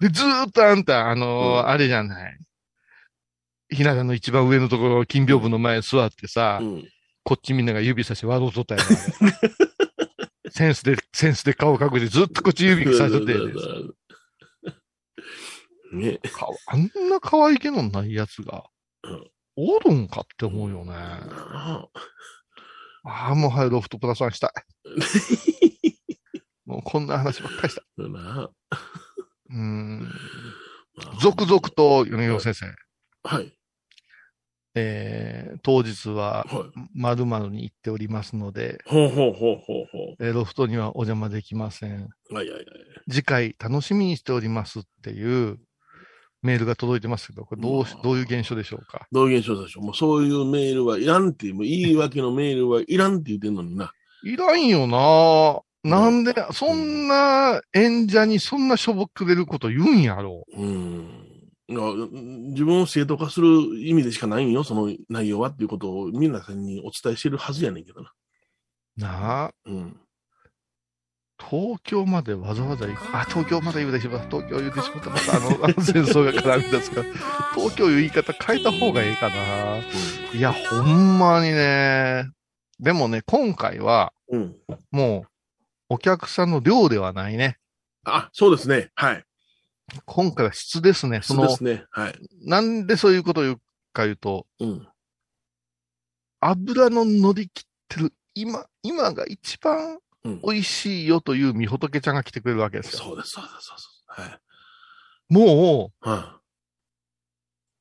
[0.00, 2.38] で、ずーっとあんた、あのーうんあれじゃない。
[3.70, 6.88] ひな壇の一番上のところ、金屏風の前に座ってさ、うん。
[7.24, 8.86] こっちみんなが指さして笑うとったやな。
[10.50, 13.34] センスで、センスで顔隠してずっとこっち指さしとって
[15.92, 16.18] ね。
[16.18, 18.64] かあんな可愛げのないやつが
[19.04, 20.92] うん、おるんかって思うよね。
[20.92, 21.88] な
[23.04, 24.52] ああ、もうはい、ロフトプラスワンしたい。
[26.66, 27.82] もうこんな話ばっかりした。
[27.98, 28.50] あな
[29.50, 30.08] うーん。
[30.98, 32.66] あ続々と、米広先生、
[33.22, 33.52] はい。
[34.74, 36.88] えー、当日は、はい。
[36.94, 42.08] まるまるに行っておりますので、ほうほうほうほうほえーロフトにはお邪魔できません。
[42.30, 42.34] う。
[42.34, 42.64] はいはいはい。
[43.10, 45.58] 次回楽しみにしておりますっていう
[46.42, 49.06] メールが届いてますけど、これどうどういう現象でしょうか？
[49.10, 49.84] どういう現象でしょう？
[49.84, 53.92] もうそういうメールはいらんっていう、もう言い訳のメールはいらんって言ってんのにな。
[54.24, 61.24] いらんよななんで、そんな演者にそんなしょぼくれること言うんやろうん。
[61.70, 61.80] いや
[62.50, 63.48] 自分を正当化する
[63.86, 68.12] 意味でしかないんよ、その内容はっていうことを皆さんにお伝えしてるはずやねんけどな。
[68.96, 69.50] なあ。
[69.66, 69.96] うん。
[71.38, 73.16] 東京までわざわざ行く。
[73.16, 74.26] あ、東京まで言うでしまう。
[74.28, 75.10] 東京言うてしまった。
[75.10, 77.06] またあの、あの戦争が絡み出すから。
[77.54, 79.78] 東京いう言い方変えた方がいいかな。
[79.78, 82.24] いや、ほんまにね。
[82.80, 84.56] でもね、今回は、うん。
[84.90, 85.28] もう、
[85.90, 87.58] お客さんの量ではないね。
[88.04, 88.90] あ、そうですね。
[88.94, 89.24] はい。
[90.04, 91.20] 今回は質ですね。
[91.22, 91.84] そのそうです、ね。
[91.90, 92.14] はい。
[92.42, 93.60] なんでそういうことを言う
[93.92, 94.88] か言うと、うん。
[96.40, 102.98] 油の乗り切ってる、今、今が一番うん美味しいよというみほとけちゃんが来てくれるわけですよ。
[102.98, 104.30] そうです、そうです、そうです。
[104.30, 104.40] はい。
[105.28, 106.40] もう、は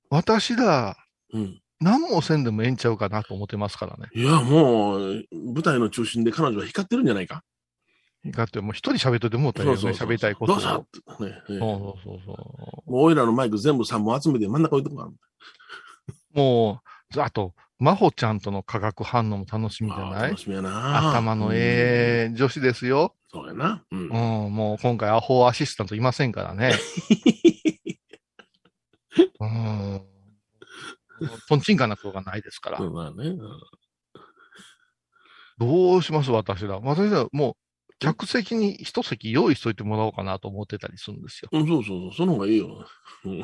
[0.10, 0.96] 私ら、
[1.34, 1.38] い。
[1.38, 1.62] うん。
[1.80, 4.10] 何もせんでもええんちゃうかなと思ってますからね。
[4.16, 7.44] いや、もう、舞台の中心で彼女は光ってるんじゃないか？
[8.26, 9.74] だってもう一人喋っといてもうたら。
[9.76, 10.56] 喋りたいことを。
[10.56, 11.60] どうぞそうねねそう
[12.04, 15.14] そうそもう俺らのマイク全部3本集めて真ん中置いてこなう。
[16.34, 16.82] も
[17.16, 20.30] う、あと、真帆ちゃんとの化学反応も楽しみじゃない？
[20.30, 21.10] 楽しみやな。
[21.12, 23.16] 頭のうんええ女子ですよ。
[23.30, 23.84] そうやな。
[23.92, 26.74] うんうん、もう今回アホアシスタントいませんからね。
[29.40, 30.02] うん。
[31.50, 32.78] とんちんかなことがないですから。
[32.78, 33.30] そうだね。
[33.30, 33.40] うん
[35.60, 36.80] どうします私ら。
[36.80, 37.58] 私らも
[37.90, 41.50] う、客席に一席用意しといてもらおうかなと思ってたりするんですよ。
[41.52, 42.86] うん、そうそうそう、その方がいいよ。
[43.26, 43.40] うん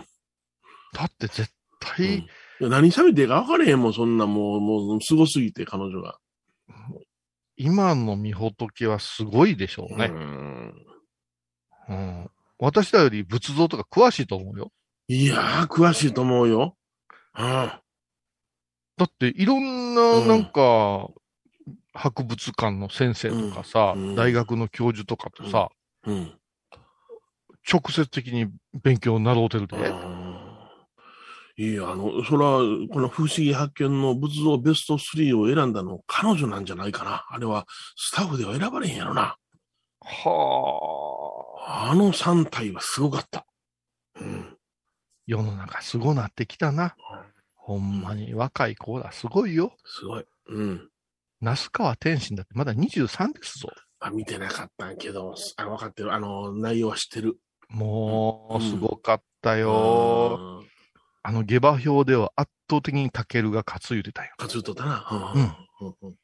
[0.93, 1.47] だって絶うん
[1.79, 2.27] 対、
[2.59, 6.17] いや何喋っていいか分からへんもん、そんなもう、もう、すごすぎて、彼女が。
[7.55, 10.05] 今のみほとけはすごいでしょうね。
[10.05, 10.73] うん
[11.89, 12.29] うん。
[12.59, 14.71] 私らより仏像とか詳しいと思うよ。
[15.07, 16.75] いやー、詳しいと思うよ。
[17.33, 17.81] あ
[18.97, 21.09] だっていろんな、なんか、
[21.93, 25.69] 博物館の先生とかさ、うんうん大学の教授とかとさ、
[26.05, 26.33] あ、うん。
[27.71, 28.47] 直接的に
[28.81, 29.75] 勉強になろうてるで。
[29.77, 30.32] あー
[31.55, 32.61] いや、あの、それは、
[32.91, 37.25] この不思議発見の仏像ベスト3を選んだの彼女なんじゃないかな。
[37.29, 39.37] あれは、スタッフでは選ばれへんやろな。
[40.01, 41.91] はあ。
[41.91, 43.45] あの3体はすごかった。
[44.19, 44.57] うん。
[45.25, 46.95] 世の中すごなってきたな。
[47.55, 49.73] ほんまに若い子らすごいよ。
[49.85, 50.25] すごい。
[50.47, 50.89] うん。
[51.39, 53.69] 那須川天心だってまだ23ですぞ。
[53.99, 56.13] あ、見てなかったけど、あ、分かってる。
[56.13, 57.37] あの、内容は知ってる。
[57.69, 60.59] もう、うんすごかったよ。
[60.59, 60.72] うん。
[61.23, 64.31] あの下馬評では圧倒的にタケルが勝つ言うてたよ。
[64.37, 65.07] 勝つとったな。
[65.09, 65.41] うん
[65.87, 65.95] うん。
[66.01, 66.15] うん。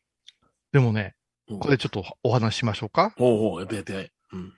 [0.73, 1.15] でもね、
[1.49, 3.11] うんこれちょっとお話ししましょうか？
[3.17, 4.11] ほうほう、やってやって。
[4.33, 4.53] うん。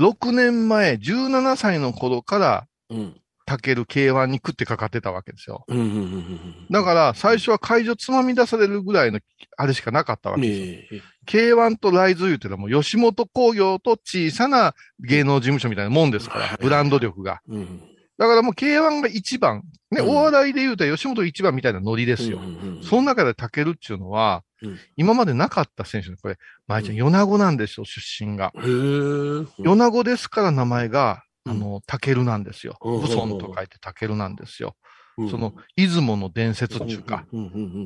[0.00, 3.20] 6年前、17歳の頃から、うん。
[3.46, 5.64] タケル K1 に食ってかかってたわけですよ。
[5.68, 5.78] うん。
[5.78, 5.86] うん。
[5.86, 6.66] うん。
[6.70, 9.20] だから、最初は会場つまみ出されるぐらいの、
[9.58, 10.66] あれしかなかったわけですよ。
[10.92, 17.40] ええ K1 とライズ言うてのはもう吉本興業と小さな芸能事務所みたいなもんですかはいら、ブランド力が。
[17.48, 17.93] うん。
[18.16, 22.38] だからもう K1 が一番、ね、うんお笑いで言うたら吉本一番みたいなノリですよ。
[22.38, 28.52] うんうんうんその中でタケルっていうのは、うん今までなかった選手で、これ、前ちゃん、米子なんですよ、出身が。
[28.54, 32.76] 米子ですから名前が、うんあの、タケルなんですよ。
[32.80, 34.74] うんブソンと書いてタケルなんですよ。
[35.16, 37.24] うんその、出雲の伝説っていうか、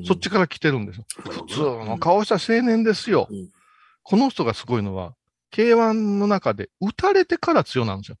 [0.05, 1.05] そっちから来てるんですよ。
[1.29, 3.27] 普通の顔した青年ですよ。
[3.29, 3.49] うん
[4.01, 5.13] この人がすごいのは、
[5.53, 8.17] K1 の中で打たれてから強なんですよ。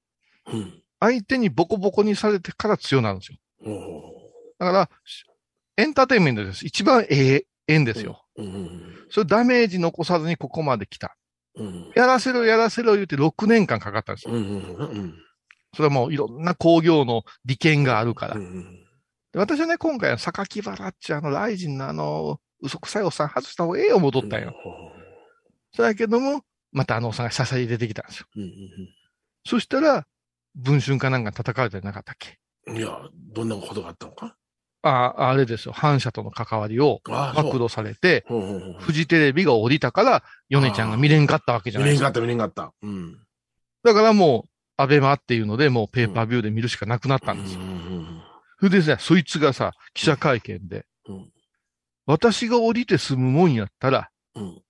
[0.53, 0.83] うん。
[0.99, 3.37] 相手にボコボコにされてから強なんですよ。
[4.59, 5.23] だから、し
[5.77, 6.65] エンターテインメントです。
[6.65, 8.25] 一番ええ、縁ですよ。
[8.35, 11.17] うんうんそれダメージ残さずにここまで来た。
[11.55, 14.35] うんやらせろやらせろ言って6年間かかったんですよ。
[14.35, 15.15] うん
[15.75, 18.35] それはもういろんな工業の利権があるから。
[18.35, 18.85] うん
[19.31, 24.55] で私はね、今回は榊原っちあの、ライジンのあの、嘘くさいおっさん外した方がええよ、戻ったんよ。
[25.75, 28.25] そやけども、またあのおっさんがしゃしゃり出てきたんですよ。
[29.45, 30.07] そしたら、
[30.55, 32.37] 文春かなんか叩かれてなかったっけ？
[32.67, 32.99] うんいや、
[33.33, 34.35] どんなことがあったのか？
[34.81, 35.73] ああ、あれですよ。
[35.73, 42.09] 反社との関わりを暴露されて、ほうほうほうフジテレビが降りたから、ヨネちゃんが見れんかったわけじゃないですか。
[42.11, 42.87] 見れんかった、見れんかった。
[42.87, 43.19] うん。
[43.83, 47.61] だからもう、アベマっていうので、もうペーパービューで見るしかなくなったんですよ。
[47.61, 48.21] うんうん
[48.61, 51.31] それでさ、そいつがさ、記者会見で、うん
[52.05, 54.61] 私が降りて済むもんやったら、うん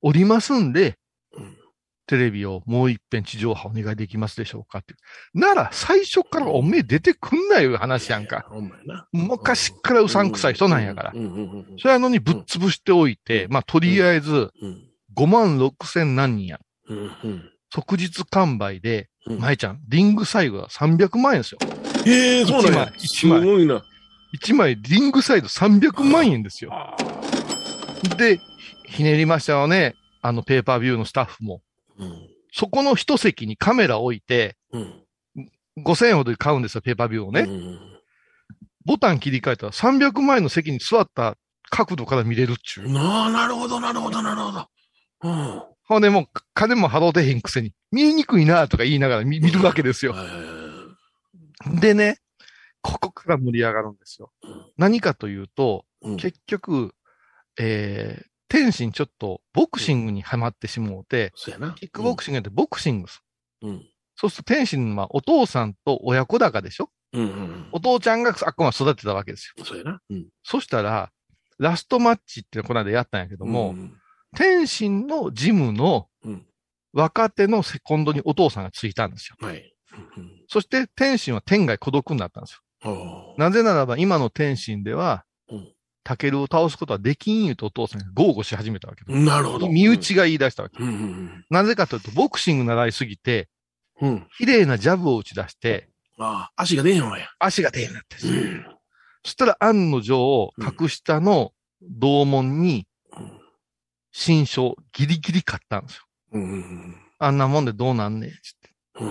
[0.00, 0.94] 降りますんで、うん
[2.08, 4.94] テレビをもう一遍地上波お願いできますでしょうかって。
[5.34, 8.46] なら、最初からおめえ出てくんなよ、話やんか。
[9.12, 11.12] 昔っからうさんくさい人なんやから
[11.78, 14.84] それやのにぶっ潰しておいて、まあ、とりあえず、うん
[15.16, 16.60] 5万6千何人や。
[16.88, 21.58] うんうん即日完売で、うん舞ちゃん、リングサイドは300万円ですよ。
[22.06, 22.92] へえ、そうなんや。
[22.96, 23.84] 一枚すごいな。
[24.40, 26.72] 1枚リングサイド300万円ですよ。
[28.16, 28.42] で、ひ
[28.98, 29.94] ひねりましたよね。
[30.22, 31.60] あのペーパービューのスタッフも。
[31.98, 35.04] うんそこの一席にカメラ置いて、うん
[35.84, 37.42] 5000円ほどで買うんですよ、ペーパービューをね。
[37.42, 37.78] うん
[38.84, 41.36] ボタン切り替えたら300万円の席に座った
[41.68, 42.90] 角度から見れるっちゅう。
[42.90, 44.66] なあ、なるほど、なるほど、なるほど。
[45.24, 45.62] うん。
[45.84, 50.14] ほんでもう金も払うてへんくせに、見えにくいなとか言いながら見見るわけですよ。
[51.80, 52.18] でね、
[52.80, 54.66] ここから盛り上がるんですようん。
[54.78, 56.94] 何かというと、うん結局、
[57.58, 61.72] えー、天心ちょっとボクシングにはまってしもうて、そうやな。
[61.72, 63.22] キックボクシングやってボクシングです。
[63.62, 63.82] うん。
[64.16, 66.90] そうすると天心はお父さんと親子高でしょ？
[67.12, 69.54] うんうんお父ちゃんがあっこまで育てたわけですよ。
[69.58, 69.64] うん。
[69.64, 70.00] そうやな。
[70.10, 70.26] うん。
[70.42, 71.10] そしたら、
[71.58, 73.92] ラストマッチってこの間やったんやけども、ん
[74.36, 76.44] 天心のジムのうん
[76.92, 79.36] 若手のセコンドにお父さんがついたんですよ。
[79.46, 79.74] はい。
[80.16, 82.92] うんそして天心は天外孤独になったんですよ。
[82.92, 83.42] うん。
[83.42, 85.27] なぜならば今の天心では、うん
[86.08, 89.04] タケルを倒すことはできん言うとお父さんが豪語し始めたわけ。
[89.12, 89.68] なるほど。
[89.68, 90.82] 身内が言い出したわけ。
[90.82, 93.50] うんうんなぜかというと、ボクシング習いすぎて、
[94.00, 94.08] うん。
[94.08, 94.26] うん。
[94.38, 97.28] 綺麗なジャブを打ち出して、ああ、足が出へんわや。
[97.38, 98.26] 足が出んなって。
[98.26, 98.64] うん。
[99.22, 101.52] そしたら案の定、格下の
[101.82, 102.86] 同門に、
[104.10, 106.04] 新章ギリギリ勝ったんですよ。
[106.32, 106.96] うん。
[107.18, 108.70] あんなもんでどうなんねん、つって。
[109.00, 109.10] うん。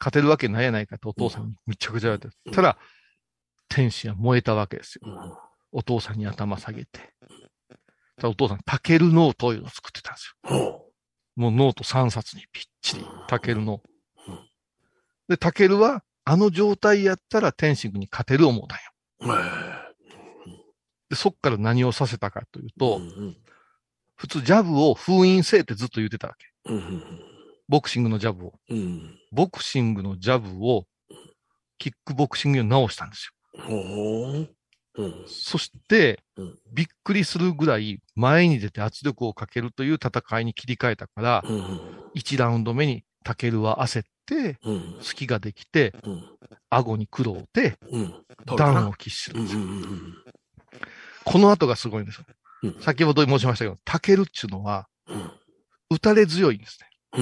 [0.00, 2.36] 勝てるわけないやないかとお父さんにめちゃくちゃ言われて。
[2.46, 2.78] うんただ、
[3.68, 5.43] 天心は燃えたわけですよ。
[5.74, 5.80] うん。
[5.80, 7.12] お父さんに頭下げて。
[8.22, 10.58] お父さん、タケルノートいうのを作ってたんですよ。
[10.58, 10.84] ほ
[11.36, 13.82] もうノート3冊にぴっちり、タケルの
[14.26, 14.38] うん。
[15.28, 18.92] で、タケルは、あの状態やったら天心に勝てる思うたんよ。
[21.10, 23.36] で、そっから何をさせたかというえと、うん
[24.16, 26.72] 普通ジャブを封印せえってずっと言ってたわけ。
[26.72, 27.02] うん。
[27.68, 28.54] ボクシングのジャブを。
[28.70, 29.18] うん。
[29.32, 30.86] ボクシングのジャブを、
[31.78, 34.48] キックボクシングに直したんですよ。
[35.26, 41.80] そしてうん、びっくりするぐらい前に出て圧力をかけるという戦いに切り替えたから、うん。
[42.14, 44.96] 1ラウンド目にタケルは焦って、うん。
[45.00, 46.24] 隙ができて、うん。
[46.70, 48.14] 顎に苦労て、うん。
[48.56, 49.50] ダウンを喫するうんん。
[49.50, 49.58] うん。
[49.58, 49.60] う
[49.94, 50.14] ん。
[51.24, 52.24] この後がすごいんですよ。
[52.28, 52.34] うん
[52.80, 55.30] 先ほど申しましたけど、タケルっちゅうのは、うん。
[55.90, 57.20] 打たれ強いんですね。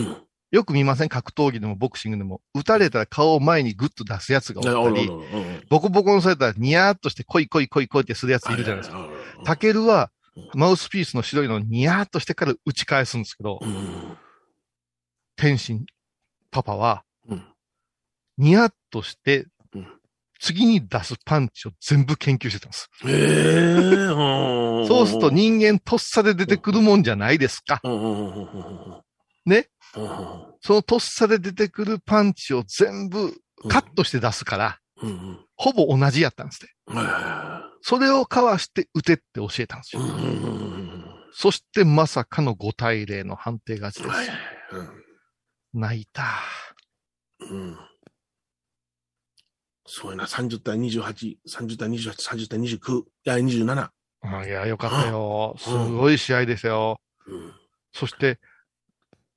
[0.53, 0.59] うん。
[0.59, 1.09] よく見ません？
[1.09, 5.11] 格闘技でもボクシングでも、打たれたら顔を前にグッと出すやつがおったり、
[5.71, 8.99] ボコボコにされたらニヤーっとして、来い来いってするやついるじゃないですか。
[8.99, 9.09] か
[9.45, 10.11] タケルは、
[10.55, 14.17] マウスピースの白いのをニヤーっとしてから打ち返すんですけど、うん。
[15.37, 15.87] 天心
[16.51, 17.43] パパはうん、
[18.37, 19.87] ニヤッとしてうん、
[20.39, 22.91] 次に出すパンチを全部研究してたんです。
[24.87, 27.81] そうすると人間とっさで出てくるもんじゃないですか。
[29.47, 29.69] 間ね。
[29.97, 30.09] うん。
[30.61, 33.33] そのとっさで出てくるパンチを全部
[33.69, 35.47] カットして出すから、うん。
[35.57, 36.71] ほぼ同じやったんですね。
[36.89, 37.63] うん。
[37.83, 40.03] それをかわして打てって教えたんですよ。
[40.03, 41.05] うん。
[41.33, 44.31] そしてまさかの5対0の判定勝ちです。
[45.73, 46.25] 泣いた。
[47.41, 47.77] うん。
[49.87, 53.91] そうやな、30対28、30対28、30対29、いや、27。
[54.25, 55.57] あいや、よかったよ。
[55.59, 57.01] すごい試合ですよ。
[57.27, 57.53] うん。
[57.93, 58.39] そして、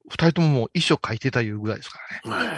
[0.09, 2.45] 二人とももう遺書書いてたいうぐらいですからね。
[2.45, 2.55] はい。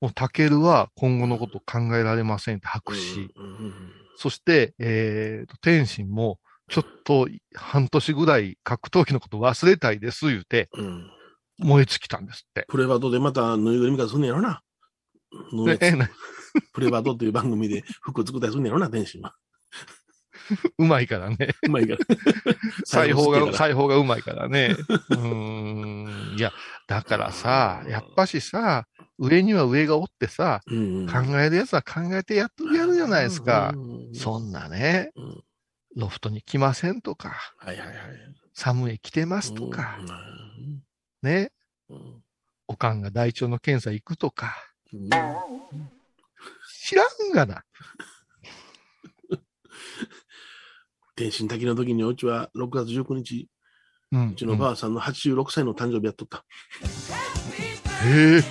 [0.00, 3.30] もうタケルは今後のこと考えられませんって白紙。
[3.36, 3.74] うん。
[4.16, 6.38] そして、えーと、天心も、
[6.70, 11.10] ちょっと半年ぐらい格闘技のこと忘れたいです言うて、うん。
[11.58, 12.66] 燃え尽きたんですって。
[12.68, 14.62] プレバトでまたぬいぐるみ化すんねやろな
[16.72, 19.34] プレバトっていう番組で服作ったりすんねやろな、天心は。
[20.78, 21.54] うまいからね。
[21.66, 21.98] うまいから。
[22.84, 24.76] 裁縫が、裁縫がうまいからね。
[25.10, 26.38] うーん。
[26.38, 26.52] いや、
[26.86, 28.86] だからさ、やっぱしさ、
[29.18, 31.06] 上には上がおってさ、うん。
[31.06, 33.72] 考えるやつは考えてやっとるやるじゃないですか。
[33.74, 35.44] うんそんなねうん、
[35.96, 37.96] ロフトに来ませんとか、はいはいはい。
[38.54, 40.82] 寒い来てますとか、うん
[41.22, 41.52] ね、
[41.88, 42.22] うん
[42.66, 44.54] おかんが大腸の検査行くとか、
[44.92, 45.08] うん
[46.88, 47.64] 知らんがな。
[51.18, 53.48] 天心滝の時にうちは6月19日、
[54.12, 56.44] うんうちのばあさんの86歳の誕生日やっとった。
[58.06, 58.42] へえ。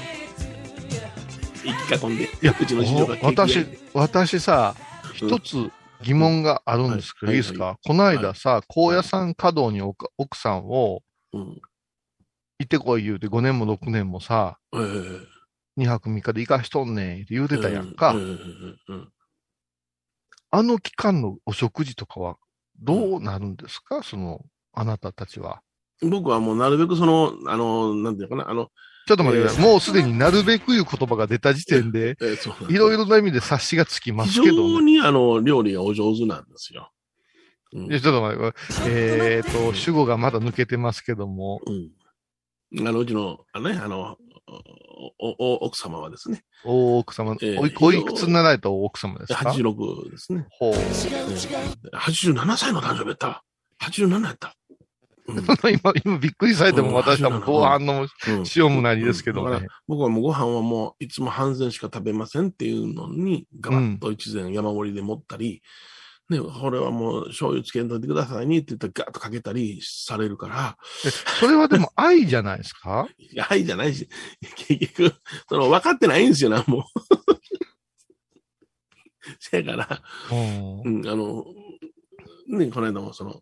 [1.64, 2.26] 一囲んで。
[2.26, 4.76] いやうちの次女が私て、私さ、
[5.14, 5.72] 一つ
[6.04, 7.78] 疑問があるんですけど、はいいいですか？
[7.84, 11.02] この間さ、高野山稼働に奥奥さんを
[11.34, 11.42] うん。
[12.60, 18.12] 行ってこい言うて5年も6年もさ、ええ2泊3日で行かしとんねんって言うてたやんか。
[18.12, 19.12] うんうんうんうん
[20.50, 22.38] あの期間のお食事とかは
[22.80, 24.04] どうなるんですか？
[24.04, 24.42] その、
[24.74, 25.62] あなたたちは。
[26.02, 28.68] 僕はもうなるべくその、あの、なんていうのかな、あの、
[29.08, 29.66] ちょっと待ってください。
[29.66, 32.18] もうすでになるべくいう言葉が出た時点で、
[32.70, 34.74] いろいろな意味で察しがつきます非けどね。
[34.74, 36.92] 常にあの、料理がお上手なんですよ。
[37.74, 38.92] うんちょっと待ってください。
[38.94, 41.72] えっと、主語がまだ抜けてますけども、う
[42.82, 42.88] ん。
[42.88, 44.18] あの、うちの、あのね、あの、
[45.20, 50.46] お、お、奥様はですね、大奥様、ええおいおいくつになられた大奥様ですか？86ですね。
[50.50, 50.74] ほう。
[50.74, 53.42] えー87歳の誕生日やったわ。
[53.82, 54.56] 87やった。
[55.28, 59.70] うん 今、今びっくりされてもうん私はもうご飯のうん塩もないですけどねだから。
[59.88, 65.62] 僕はもうご飯はもういつも半膳しか食べませんっていうのに、ガバッと一膳山盛りで持ったり、
[66.30, 73.08] ね、これはもう醤油つけんといてくださいねって言ったらガーッとかけたりされるから、えそれはでも 愛じゃないですか？
[73.18, 74.10] いや、愛じゃないし、
[74.68, 75.14] 結局、
[75.48, 76.84] その分かってないんですよな、もう。
[79.40, 80.02] せやから、
[80.32, 80.82] うん。
[81.00, 81.46] うん、あの、
[82.50, 83.42] ね、この間もその、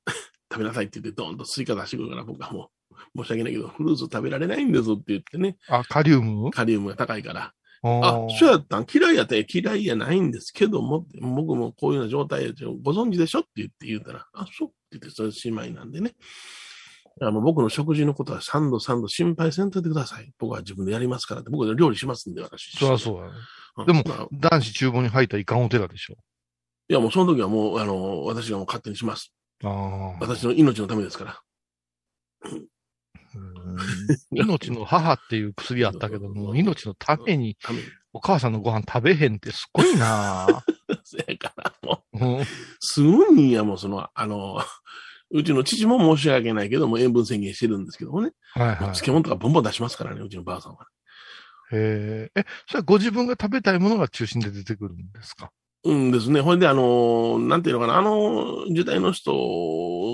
[0.51, 2.71] 食べなさいって言ってドーンとスイカ出してくるから僕はも
[3.15, 6.51] う、申し訳ないけど、フルーツ食べられないんですって言ってね、あ、カリウム？
[6.51, 7.53] カリウムが高いから、
[7.85, 8.85] あ、そうやったん？
[8.91, 16.13] 嫌いやったら嫌いやないんですけども、僕もこういうような状態やご存知でしょって言って言うたら、あ、そうって言って、それ姉妹なんでね。
[17.21, 20.33] あの僕の食事のことは3度3度心配せんといてください。
[20.37, 22.77] 僕は自分でやりますからって、僕料理しますんで、私。
[22.77, 23.31] そりゃそうやね。
[23.77, 26.15] うんでもまあ男子厨房に入ったらいかんお寺でしょ。
[26.87, 29.33] いや、もうその時はもう、あの、私がもう勝手にします。
[29.63, 29.71] ああ。
[30.19, 31.41] 私の命のためですから。
[33.35, 33.77] うん
[34.31, 37.57] 命の母っていう薬あったけども、命のために。
[38.13, 40.47] お母さんのご飯食べへんってすごいな
[40.89, 42.45] ぁそやから、もう、うん
[42.79, 44.61] すごいんや、もうその、あの、
[45.31, 48.31] うちの父も申し訳ないけども、塩分宣言してるんですけどもね。
[48.53, 48.77] はいはい。
[48.77, 50.87] 漬物とかボンボン出しますからね、うちのばあさんは。
[51.73, 52.39] へえ。
[52.39, 55.51] え、それはご自分が食べたいものが中心で出てくるんですか？
[55.85, 56.41] うんですね。
[56.41, 59.31] ほいで、あの、なんていうのかな、あの時代の人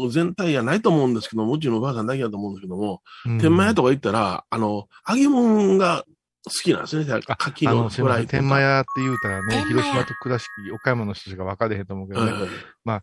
[0.10, 3.02] 全体やないと思うんですけども、うちのおばあさんだけだと思うんですけども、
[3.40, 6.04] 天満屋とか行ったら、あの、揚げ物が
[6.46, 7.04] 好きなんですね。
[7.04, 7.90] 牡蠣あの。
[7.90, 8.28] フライ。
[8.28, 12.32] 天満屋って言うたらね、広島と倉敷、岡山の人しか分かれへんと思うけどね。
[12.32, 13.02] はいはい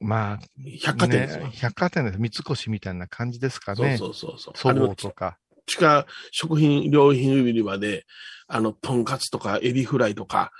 [0.00, 0.38] まあ、
[0.82, 1.50] 百貨店ですよね。
[1.54, 2.18] 百貨店です。
[2.18, 3.96] 三越みたいな感じですかね。
[3.96, 4.74] そうそうそうそう。
[4.74, 5.38] そうとか。
[5.66, 8.04] 地下食品、料品売り場で、
[8.46, 10.52] あの、とんかつとかエビフライとか、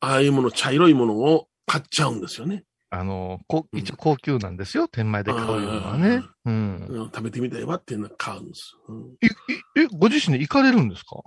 [0.00, 2.64] ああいうもの、茶色いものを買っちゃうんですよね。
[2.90, 4.86] あの、こうん一応高級なんですよ。
[4.86, 6.22] 天満屋で買うのはね。
[6.44, 6.86] うん。
[6.88, 8.76] うん食べてみたいわっていうのを買うんです。
[8.88, 9.30] うんい、い
[9.76, 11.22] え、ご自身で行かれるんですか？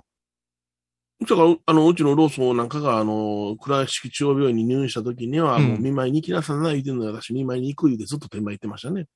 [1.20, 9.06] だから、あの、うちのローソンなんかが、あの、倉敷中央病院に入院した時には、うんもう見舞いに行きなさいな、言ってんのに私、見舞いに行く言うてずっと転売行ってましたね。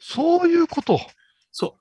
[0.00, 1.00] そういうこと。
[1.50, 1.78] そ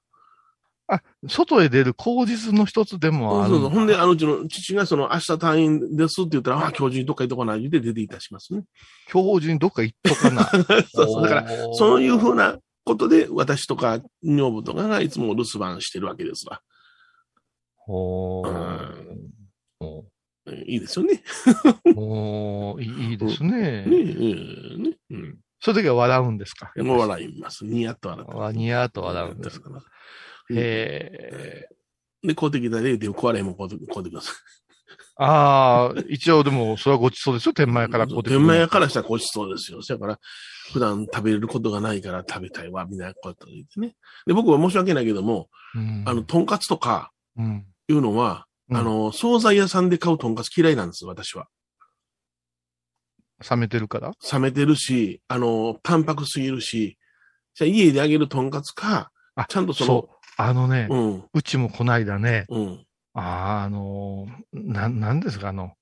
[1.28, 3.12] 外へ出る口実の一つでう。
[3.12, 3.70] もあるそうそう。
[3.70, 8.64] ほんで、あの、うちの父がその、明日退院ですって言ったら、ああ、今日中にどっか行っとかない言うて出ていたしますね。
[9.08, 10.44] 標準どっか行っとかな。
[10.94, 11.24] そうそう。
[11.24, 16.62] だから、らそういうふうなことで、私とか女房とかがいつも留守番してるわけですわ。
[17.78, 19.10] ほー
[19.80, 21.24] うんいいですよね。
[21.86, 23.52] ーほーいいいいですね。
[23.52, 23.90] ねう
[24.80, 25.38] んねうん。
[25.60, 26.72] そういう時は笑うんですか？
[26.78, 27.66] もう笑います。
[27.66, 29.82] ニヤッと笑ってあニヤーと笑うんですかか
[30.52, 31.68] へ
[32.24, 32.28] え。
[32.28, 34.36] で、買うてきたで、で、壊れも買うて買うてください。
[35.18, 37.54] ああ、一応でも、それはごちそうですよ。
[37.54, 39.80] 天満屋からこう天満屋からしたらごちそうですよ。
[39.82, 40.20] だから、
[40.74, 43.96] 普段食べれることがないから食べたいわ、みたいなこと言ってね。
[44.26, 47.66] で、僕は申し訳ないけども、うんあの、、とんかつとかうん。
[47.88, 51.48] いうのは、うんあの、惣菜屋さんで買うとんかつ嫌いなんです、私は。
[53.50, 54.14] 冷めてるから？
[54.34, 56.98] 冷めてるし、あの、淡白すぎるし、
[57.54, 60.10] じゃあ家で揚げるとんかつか、あちゃんとその。
[60.38, 65.74] あのね、うん、うちもこないだね、うん、あーあのー、なん、なんですか、あの、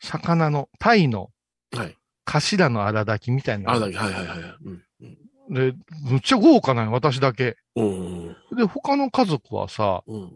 [0.00, 1.30] 魚の、タイの
[1.74, 1.96] はい。
[2.24, 3.72] 頭の荒炊きみたいな。
[3.72, 4.56] あだけ、はいはいはいはい。
[4.64, 5.18] うん、うん
[5.50, 5.74] で、
[6.04, 7.56] むっちゃ豪華なんよ、私だけ。
[7.74, 10.34] うん、で、他の家族はさ、うん、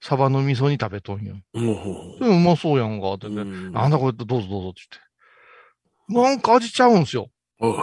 [0.00, 1.36] サバの味噌に食べとんよ。
[1.54, 3.42] うん、うんで、うまそうやんか、ってね。
[3.42, 3.72] うん。
[3.72, 4.82] なんだこれってどうぞどうぞって
[6.08, 6.30] 言って。
[6.30, 7.28] なんか味ちゃうんすよ。
[7.58, 7.74] おい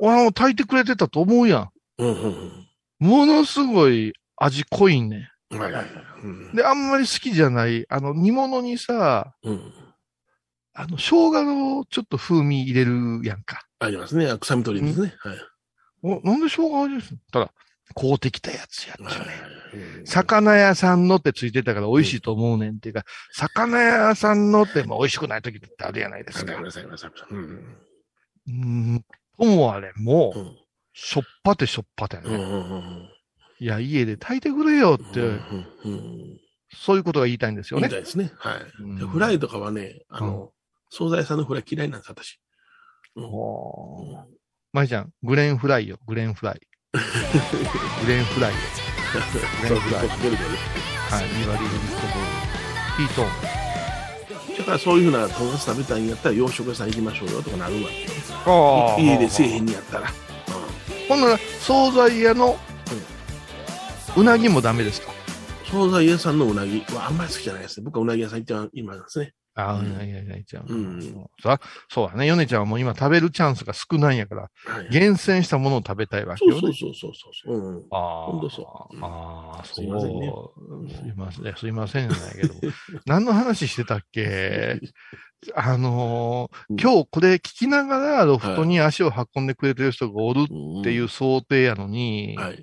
[0.00, 1.70] 俺も炊いてくれてたと思うやん。
[1.98, 2.68] うん、うん、
[3.00, 5.30] ものすごい味濃いんね。
[5.50, 5.58] うん。
[5.58, 5.94] はいはいはい。
[6.22, 9.72] うんで、あんまり好きじゃない、あの、煮物にさ、うん。
[10.74, 13.62] あの、生姜のちょっと風味入れるやんか。
[13.80, 14.26] ありますね。
[14.38, 15.14] 臭み取りですね。
[15.18, 15.38] はい。
[16.02, 17.52] おなんで生姜味ですただ、
[17.94, 19.32] 買うてきたやつやっちゃうね。
[19.74, 26.52] うん魚屋さんのってついてたから美味しいと思うねんっていうか、魚屋さんのっても美味しくない時ってあるやないですか。
[26.52, 27.12] ごめんなさい、ごめんなさい。
[27.30, 27.76] うん。
[28.48, 28.52] うー
[28.96, 29.04] ん。
[29.38, 30.56] ともあれ、もう、うん
[31.02, 32.28] しょっぱてしょっぱてやね。
[32.28, 33.08] うんうんうん
[33.62, 36.40] いや、家で炊いてくれよって、うんうん
[36.72, 37.98] そういうことが言いたいんですよねみた。
[37.98, 38.30] いですね。
[38.36, 38.62] はい。
[38.80, 40.52] うんでフライとかはね、あの、
[40.88, 42.38] 惣菜屋さんのフライ嫌いなんです、私。
[43.16, 44.24] うんほー
[44.72, 46.60] まいちゃん、グレンフライよ、グレンフライ。
[46.92, 48.58] グレンフライよ。
[49.66, 50.08] そうフライ。
[50.08, 51.96] はい、2割入りと
[52.96, 54.58] ヒートーン。
[54.58, 58.96] だからそういうふうなとんかつ食べたいんやったら洋食屋さん行きましょうよとかなるわけよ。
[58.98, 60.29] 家でせえへんにやったら。
[61.10, 62.56] ほんなら、惣菜屋の、
[64.16, 65.10] うなぎもダメですか？
[65.68, 67.84] 惣菜屋さんのうなぎはあんまり好きじゃないですね。
[67.84, 69.32] 僕はうなぎ屋さん行っては今ですね。
[69.66, 70.64] ああ、うんうなぎ屋行っちゃう。
[70.68, 72.26] うんさそうだね。
[72.26, 74.88] ヨネちゃんはもう今食べるチャンスが少ないんやから、はい。
[74.90, 76.60] 厳選したものを食べたいわけよね。
[76.60, 77.56] そうそうそうそうそう。
[77.56, 77.84] うん。
[77.90, 78.28] あ
[79.02, 79.56] あ。
[79.56, 79.74] ああ、そう。
[79.74, 80.32] すいませんね
[80.94, 81.56] すいません。
[81.56, 82.54] すいませんじゃないけど。
[83.06, 84.78] 何の話してたっけ？
[85.54, 92.62] あのー今日これ聞きながらロフトに足を運んでくれてる人がおる日っていう想定やのに、はい。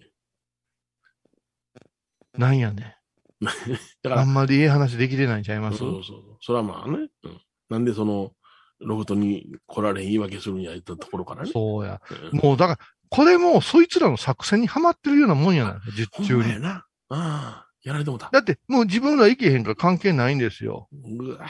[2.38, 2.94] なんやねん。
[4.04, 5.78] だからあんまりいい話できてないんちゃいます？
[5.78, 6.38] そうそうそう。
[6.42, 7.08] それはまあね。
[7.24, 8.32] うんなんでその、
[8.80, 11.52] ロフトに来られん言い訳するんや言ったところからね。
[11.52, 12.00] そうや。
[12.32, 12.80] うんもうだから、
[13.10, 16.50] これもそいつらの作戦にはまってるようなもんやない術中に。
[16.50, 16.86] やな。
[17.10, 17.68] ああ。
[17.84, 18.30] やられてもた。
[18.32, 20.88] だって、もう自分ら行けへんから関係ないんですよ。
[20.94, 21.50] うわ。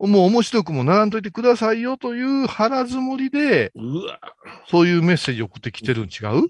[0.00, 4.18] もう面白くもならんといてくださいよという腹積もりで、うわ。
[4.68, 6.48] そういうメッセージ送ってきてるん違う？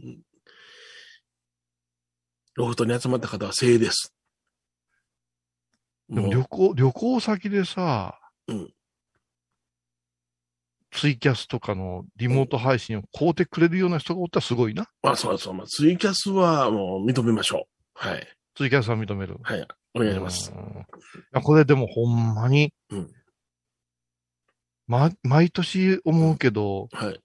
[2.54, 4.14] ロフトに集まった方は精鋭です。
[6.08, 8.70] でも旅行、旅行先でさ、うん
[10.96, 14.86] ツイキャスとかのリモート配信を買うてくれるような人がおったらすごいな。
[15.02, 15.54] まあ、そうそう。
[15.54, 18.08] まあ、ツイキャスはもう認めましょう。
[18.08, 18.28] はい。
[18.54, 19.38] ツイキャスは認める。
[19.42, 19.66] はい。
[19.94, 20.52] お願いします。
[20.52, 20.64] うんい
[21.32, 23.10] やこれでもほんまに、うん
[24.86, 27.20] ま、毎年思うけど、はい。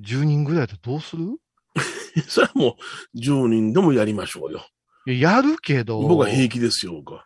[0.00, 1.36] 10人ぐらいでどうする？
[2.28, 2.76] それはも
[3.14, 4.66] う、10人でもやりましょうよ。
[5.06, 7.24] いややるけど、僕は平気ですよ、僕は。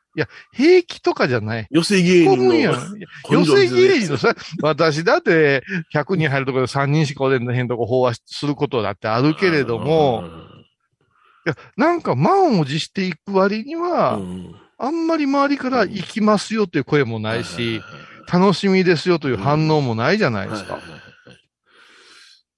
[0.53, 1.67] 平気とかじゃない。
[1.71, 2.55] 寄せ芸人の。
[2.55, 10.23] 寄せ芸人のさ、私だって100人入るところで3人しかおれんへんとこ飽和することだってあるけれども、
[11.47, 17.83] いや、なんか満を持していく割にうは、ん、あんまり周りから行きますよという声もないし、
[18.33, 20.83] 楽しみですよという反応もないじゃないですかはい。
[20.83, 21.04] はいはいはい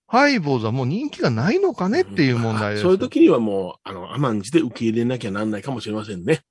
[0.08, 2.82] ハイボーズはもう人気がないのかねっていう問題です。
[2.82, 6.42] そういう時にはもう、あの、甘んじて受け入れなきゃなんないかもしれませんね。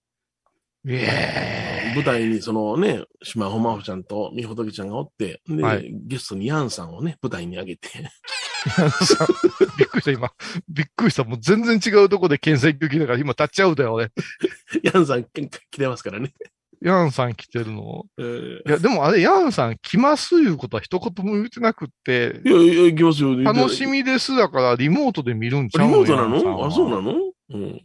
[0.88, 7.90] いえ舞台にそのね、島ほまほちゃんとみほとけちゃんがおって、で、はいゲストにヤンさんをね、舞台に上げて、
[8.70, 9.28] さ
[9.78, 10.32] びっくりした、今。
[10.68, 11.24] びっくりした。
[11.24, 14.12] もう全然違うとこで検査行きだから、今立っちゃうだよ、俺。
[14.84, 16.34] ヤンさん来てますからね。
[16.88, 18.06] ヤンさん来てるの？
[18.20, 23.36] えーいや、でもあれ、ヤンさん来ますいうことは一言も言ってなくって、いやいや、行きますよ。
[23.44, 26.66] 楽しみですだから、リモートで見るんちゃうリモートなの？
[26.68, 27.14] あ、そうなの？
[27.50, 27.82] うん。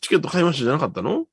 [0.00, 1.26] チケット買いましたじゃなかったの？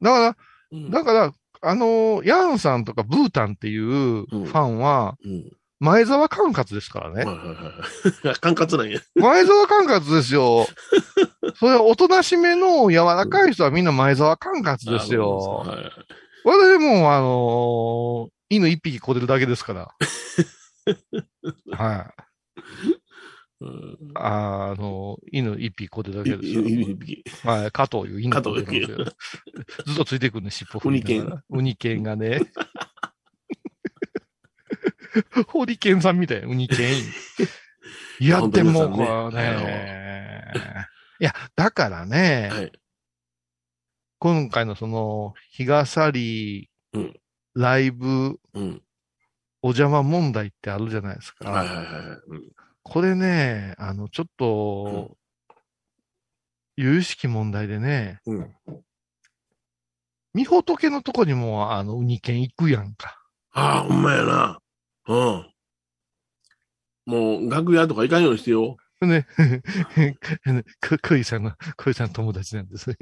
[0.00, 0.36] だから、
[0.72, 5.52] うんだから、あのーヤンさんとかブータンっていうファンは、うん。
[5.80, 7.24] 前澤管轄ですからね。
[7.24, 8.36] はいはいはいはい。
[8.40, 9.00] 管轄なんや。
[9.14, 10.66] 前澤管轄ですよ。
[11.56, 15.36] それはおとなしめの柔らかい人はみんな前澤管轄ですよ。
[15.66, 15.92] はいはい
[16.44, 19.94] 私も、あのー犬一匹これるだけですから。
[21.76, 22.28] はい。
[23.60, 26.62] うんあの、犬一匹これるだいけですよ。
[26.62, 31.44] いいいはい、加藤いう犬加藤ずっとついてくるね、尻尾ウニケンながら。
[31.50, 32.40] ウニケンがね。
[35.48, 36.94] ホリケンさんみたいな、ウニケン。
[38.20, 40.52] いや、でも、皆これねね。
[41.20, 42.72] いや、だからね、はい。
[44.18, 47.20] 今回のその、日傘り、うん
[47.54, 48.82] ライブ、うん。
[49.62, 51.50] お邪魔問題ってあるじゃないですか。
[51.50, 52.18] はいはいはいはい。
[52.28, 52.52] うん
[52.90, 55.18] これね、あの、ちょっと、
[56.76, 58.56] 有意識問題でね、うん。
[60.32, 63.22] みほとけのとこにも、あの、ウニケン行くやんか。
[63.52, 64.58] ああ、ほんまやな。
[65.08, 65.46] うん。
[67.06, 68.76] もう、楽屋とか行かんようにしてよ。
[69.00, 69.26] ね、
[70.86, 72.96] こ、こいさんの、こいさんの友達なんです。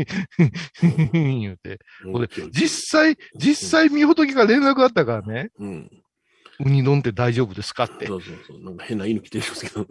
[1.12, 1.78] 言うて。
[2.12, 5.90] これ、実際、実際みほとけが連絡あったからね、うん。
[6.60, 8.06] ウニ丼って大丈夫ですかって。
[8.06, 8.62] そうそうそう。
[8.64, 9.82] なんか変な犬来てるんですけど。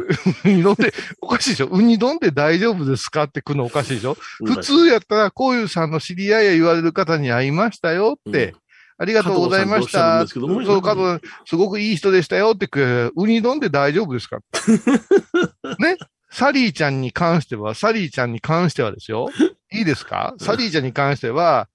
[0.45, 1.67] ウニ丼って、おかしいでしょ？
[1.67, 4.15] ウニ丼って大丈夫ですかって来るのおかしいでしょ？
[4.45, 8.55] 普通やったら、こういうさんの知り合いや言われる方に会いましたよって、
[8.97, 10.21] ありがとうございました。
[10.65, 14.39] そう、加藤さん、すごくいい人でしたよってく、ウニ丼で大丈夫ですか？
[15.79, 15.97] ね？
[16.31, 19.29] サリーちゃんに関しては、サリーちゃんに関してはですよ。
[19.71, 20.33] いいですか？
[20.39, 21.67] サリーちゃんに関しては、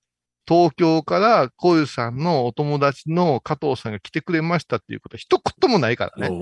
[0.49, 6.35] 東京からこういうさんのお友達の加藤さんが来てくれましたっていうことは一言もないからね。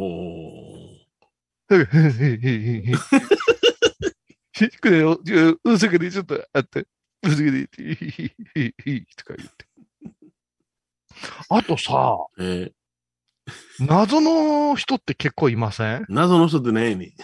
[4.80, 6.86] こ れを、うるさくでちょっとあって、う
[7.28, 9.67] るさくで、ひひひひひとか言って。
[11.50, 12.72] あとさ、えー
[13.80, 16.04] 謎の人って結構いません？
[16.10, 17.14] 謎の人ってねえね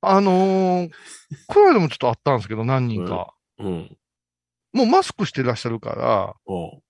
[0.00, 0.90] あのー、
[1.46, 3.34] この間もちょっとあったんですけど、何人か。
[3.58, 3.96] うん。
[4.72, 6.82] もうマスクしてらっしゃるから、も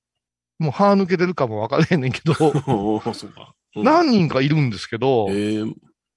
[0.60, 2.34] う歯抜けてるかもわからへんねんけど、
[2.68, 5.62] おうん何人かいるんですけど、ええ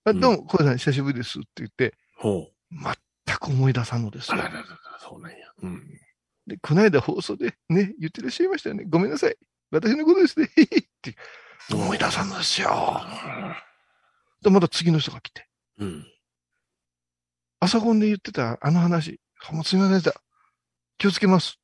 [0.05, 1.95] あどうも、これさん久しぶりですって言って。
[3.25, 4.43] 全く思い出さんのですよあら。
[4.49, 4.67] ららら、
[4.99, 5.37] そうなんや。
[5.63, 5.81] うん。
[6.47, 8.85] で、この間放送でね、言ってらっしゃいましたよね。
[8.87, 9.35] ごめんなさい。
[9.71, 10.45] 私のことですね。
[10.53, 10.55] っ
[11.01, 11.15] て
[11.71, 13.01] 思い出さんのですよ。
[14.41, 15.47] で、また次の人が来て、
[15.79, 16.05] うん。
[17.59, 19.21] 朝ゴンで言ってたあの話、
[19.51, 20.21] もうすみませんでした。
[20.97, 21.57] 気をつけます。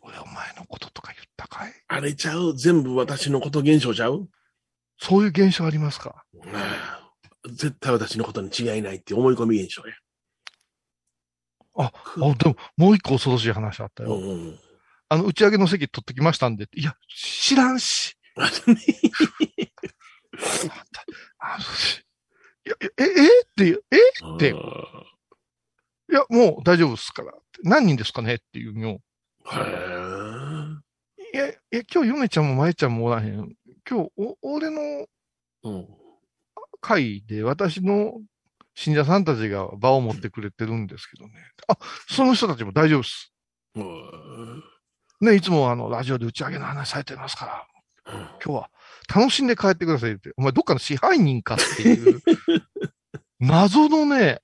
[0.00, 1.72] 俺、お前のこととか言ったかい？
[1.88, 2.56] あれちゃう？
[2.56, 4.28] 全部私のこと現象ちゃう？
[4.98, 6.24] そういう現象ありますか？
[6.52, 7.12] あ
[7.44, 9.94] あ絶対私のことに違いないって思い込み現象や。
[11.76, 11.92] あ、
[12.38, 14.16] でも、もう一個恐ろしい話あったよ。
[14.16, 14.58] うんうん。
[15.08, 16.68] あの、打ち上げの席取ってきましたんで。
[16.74, 18.16] いや、知らんし。
[18.36, 18.48] あ
[21.58, 21.64] の
[22.64, 23.98] いや、え、え、えってえ
[24.38, 24.54] でい
[26.12, 27.32] や、もう大丈夫ですから。
[27.62, 29.00] 何人ですかねっていうのを。
[29.52, 29.56] へ
[31.34, 33.54] いや、いや、今日、ヨネちゃんもマエちゃんもおらへん。
[33.88, 35.06] 今日、お、俺の。
[36.80, 38.20] 会で私の
[38.74, 41.34] 信者さんたちが場を持ってくれてるんですけどね。
[41.68, 41.76] あ、
[42.08, 43.32] その人たちも大丈夫です。
[43.76, 44.64] うん
[45.20, 47.66] ね、いつもあの、ラジオで打ち上げの話されてますから、
[48.06, 48.70] 今日は
[49.14, 50.32] 楽しんで帰ってくださいって。
[50.36, 52.22] お前どっかの支配人かっていう、
[53.38, 54.40] 謎のね、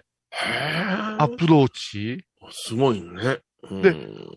[1.19, 2.25] アプローチ。
[2.51, 3.09] すごいね。
[3.09, 3.97] うんで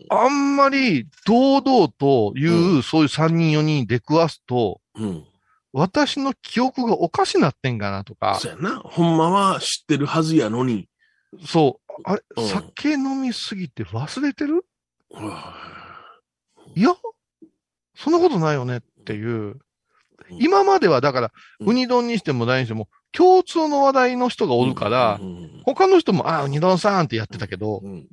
[0.10, 5.24] あんまり堂々という、そういう3人4人出くわすと、うん。
[5.72, 8.80] 私の記憶がおかしなってんかなとか、そうやな。
[8.80, 10.90] ほんまは知ってるはずやのに。
[11.46, 12.48] そう、あれ、うん。
[12.48, 14.66] 酒飲みすぎて忘れてる？
[15.12, 15.54] は
[16.76, 16.82] い。
[16.82, 16.96] や、
[17.96, 19.60] そんなことないよねっていう。
[20.40, 21.70] 今まではだから、うん。
[21.70, 28.08] ウニ丼にしても何にしても、共通の話題の人がおるからう、ん他の人も、あ、ウニ丼さんってやってたけど、うん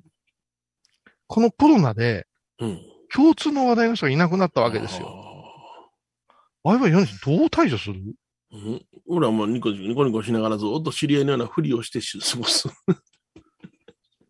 [1.29, 2.27] このコロナで
[2.61, 2.81] うん。
[3.13, 5.26] 共通の話題の人がいなくなったわけですよ。
[6.69, 8.01] あれはヨネさんどう対処する？
[8.53, 8.83] うん。
[9.09, 12.69] 俺はもうニコニコニコしながらずっと知り合いのようなふりをして過ごす。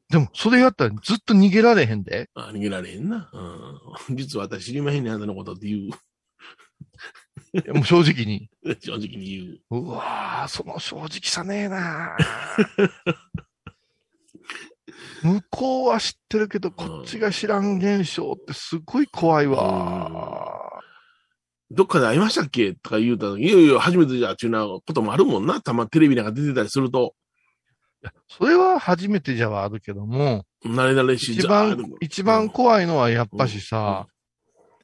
[0.09, 2.31] でも、それやったらずっと逃げられへんで。
[2.35, 3.29] あ逃げられへんな。
[4.09, 4.17] うん。
[4.17, 5.91] 実は私知りまへんねあんたのことって言う。
[7.75, 8.49] もう正直に。
[8.81, 9.85] 正直に言う。
[9.85, 12.17] うわぁ、その正直さねえな
[15.23, 20.16] 向こうは知ってるけど、こっちが知らん現象ってすごい怖いわ
[21.71, 22.75] どっかで会いましたっけ？
[22.75, 25.61] とか言うたら、いやいや、初めてじゃ、っていうようなこともあるもんな。
[25.61, 27.15] たまテレビなんか出てたりすると、
[28.29, 34.07] それは初めてじゃはあるけども、慣れ慣れし一じゃあ番、一番怖いのはやっぱしさ、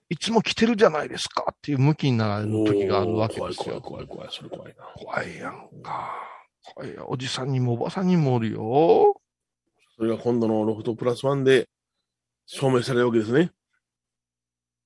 [0.08, 1.46] いつも来てるじゃないですか？
[1.52, 3.80] っていう向きになられる時があるわけですよ。
[3.80, 4.84] 怖い怖い怖い怖い、それ怖いな。
[4.96, 6.10] 怖いやんか。
[6.74, 9.14] 怖いやおじさんにもおばさんにもおるよ。
[9.96, 11.68] それが今度のロフトプラスワンで
[12.46, 13.52] 証明されるわけですね。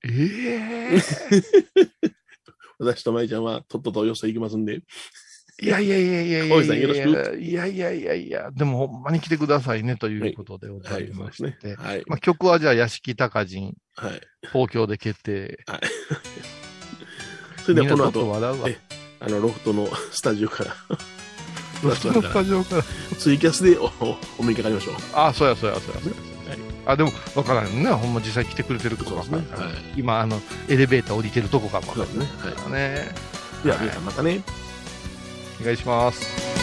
[0.05, 1.01] ええ
[2.79, 4.83] 私と舞ちゃんはとっととよそ行きますんで。
[5.63, 11.69] いやいやいやいやいや大井さんよろしくいやいやいやいや、でもほんまに来てくださいねということでございまして。
[11.69, 11.77] ね。
[11.79, 12.03] はい。
[12.07, 14.21] まあ、曲はじゃあ、屋敷隆人、はい。
[14.53, 15.59] 東京で決定。
[17.65, 18.79] それではこの後、笑うわえ。
[19.21, 20.77] あの、ロフトのスタジオから、
[21.81, 22.83] プラスワそのスタジオから。
[23.19, 24.95] ツイキャスでおおお目にかかりましょう。
[25.15, 26.36] あ、そうやそうやそうやそうや。
[26.49, 27.91] はいあ、でも、わからんね。
[27.91, 29.37] ほんま実際来てくれてるとこそうですね。
[29.39, 29.77] わからんからはい。
[29.97, 32.27] 今、あの、エレベーター降りてるとこかもわかそうですね。
[32.39, 32.55] はい。
[32.55, 33.09] らんね。
[33.65, 34.43] では、皆さんまたね。
[35.61, 36.57] お願いします。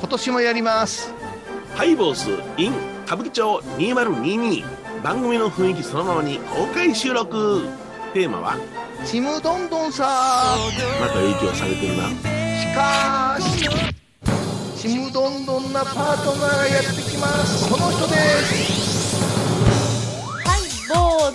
[0.00, 1.12] 今年もやります。
[1.74, 2.28] ハイボース
[2.58, 2.72] in
[3.06, 7.66] 歌舞伎町2022番組の雰囲気そのままに公開収録
[8.12, 8.58] テーマは？
[9.06, 10.04] ちむどんどんさ
[11.00, 13.66] また影響されてるなしかし、
[14.76, 17.70] ちむどんどんなパートナーがやってきます。
[17.70, 18.91] この人です。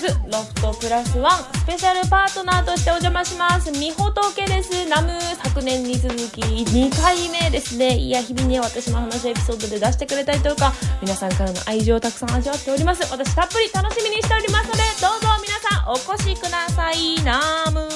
[0.07, 3.71] ロフトプラスワンスペシャルパートナーとしてお邪魔します。
[3.71, 4.87] みほとけです。
[4.87, 5.11] ナム
[5.43, 7.97] 昨年に続き2回目ですね。
[7.97, 13.01] いや日々ね私の話をエピソードで出してくれたりとか皆さんからの愛情をたくさん味わっております。
[13.11, 17.21] 私たっぷり楽しみにしておりますのでどうぞ皆さんお越しください。
[17.23, 17.89] ナム。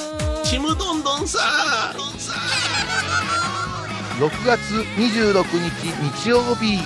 [0.44, 1.38] ちむどんどんさ
[4.18, 4.60] 6月
[4.96, 5.86] 26日
[6.20, 6.78] 日曜日、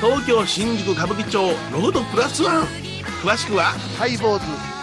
[0.00, 2.66] 東京新宿歌舞伎町ロフトプラスワン。
[3.22, 4.69] 詳しくはハイボーズ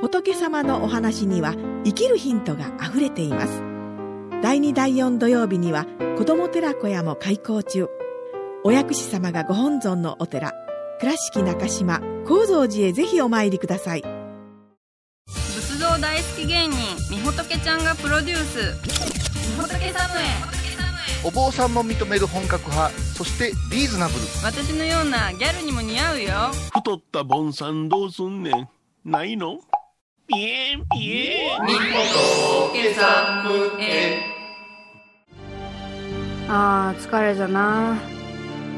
[0.00, 3.62] 仏様のお話には生きるヒントがあふれています。
[4.42, 5.86] 第2第4土曜日には
[6.18, 7.88] 子ども寺小屋も開校中。
[8.62, 10.52] お薬師様がご本尊のお寺
[11.00, 14.02] 倉敷中島・高蔵寺へぜひお参りください。
[15.28, 16.76] 仏像大好き芸人
[17.10, 18.58] みほとけちゃんがプロデュース。
[19.50, 20.24] みほとけサムへ
[21.24, 24.20] お坊さんも認める本格派そしてリーズナブル。
[24.44, 26.28] 私のようなギャルにも似合うよ。
[26.74, 28.68] 太ったボンさんどうすんねん。
[29.04, 29.58] ないの？
[30.28, 31.60] ピエンピエン
[36.48, 37.96] あー疲れじゃな。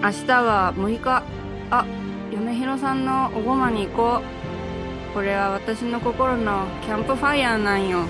[0.02, 1.22] 明日は6日。
[1.70, 1.86] あ
[2.30, 4.20] 嫁ひろさんのおごまに行こ
[5.10, 5.14] う。
[5.14, 8.04] これは私の心のキャンプファイヤーなんよ。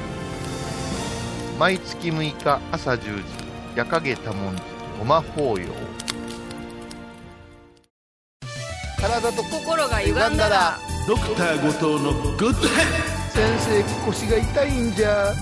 [1.60, 3.22] 毎月6日朝10時。
[3.76, 4.62] 夜影多文字。
[4.98, 5.68] ごま法要。
[9.00, 10.76] 体と心が歪んだら。
[11.06, 15.32] ドクター後藤のグッドヘッ先生腰が痛いんじゃ。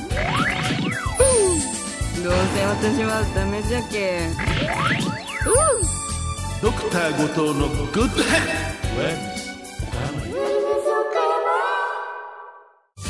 [2.23, 4.29] どうせ私はダメじゃけ
[6.61, 9.37] ドクター後藤のグッドヘッ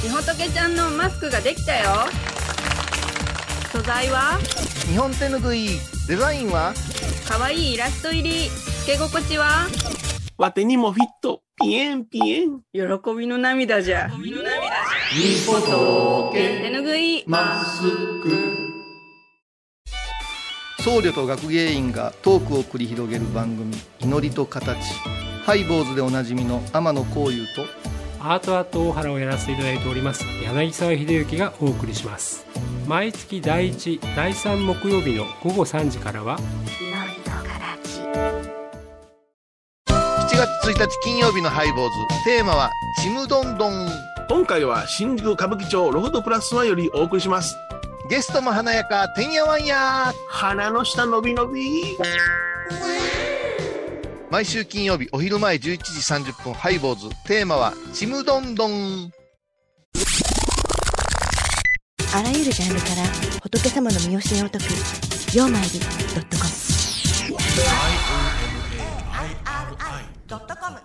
[0.05, 1.85] みほとけちゃんのマスクができたよ。
[3.73, 4.39] 素材は？
[4.89, 5.69] 日本手ぬぐい
[6.09, 6.75] デザインは？
[7.27, 8.51] かわいいイラスト入り。
[8.51, 9.67] つけ心地は？
[10.37, 11.41] わてにもフィット。
[11.59, 12.61] ピエンピエン。
[12.75, 12.83] 喜
[13.17, 14.11] びの涙じゃ
[15.17, 17.25] みほと手ぬぐい。
[17.27, 17.81] マス
[18.21, 18.29] ク
[20.85, 24.77] 僧侶と学芸員がトークを繰り広げる番組「祈りと形」
[25.43, 27.65] ハイボーズでおなじみの天野幸雄と
[28.21, 32.45] アートアート大原をやらせていただいております柳沢秀幸がお送りします。
[32.87, 36.39] 毎月第1第3木曜日の午後3時からは
[39.89, 41.91] 7月1日金曜日のハイボーズ。
[42.27, 42.71] テーマは
[43.03, 43.89] ちむどんどん
[44.29, 47.57] 今回は新宿歌舞伎町ロフトプラスワンよりお送りします。
[48.11, 50.13] ゲストも華やかてんやわんや。
[50.29, 51.97] 鼻の下のびのび。
[54.29, 55.79] 毎週金曜日お昼前11時
[56.31, 57.09] 30分ハイボーズ。
[57.25, 59.13] テーマはちむどんどん。
[62.15, 63.05] あらゆるジャンルから
[63.43, 64.65] 仏様の身教えを解く
[65.37, 65.81] 「曜マイり .com」
[70.29, 70.81] 「IOMAIRI.com」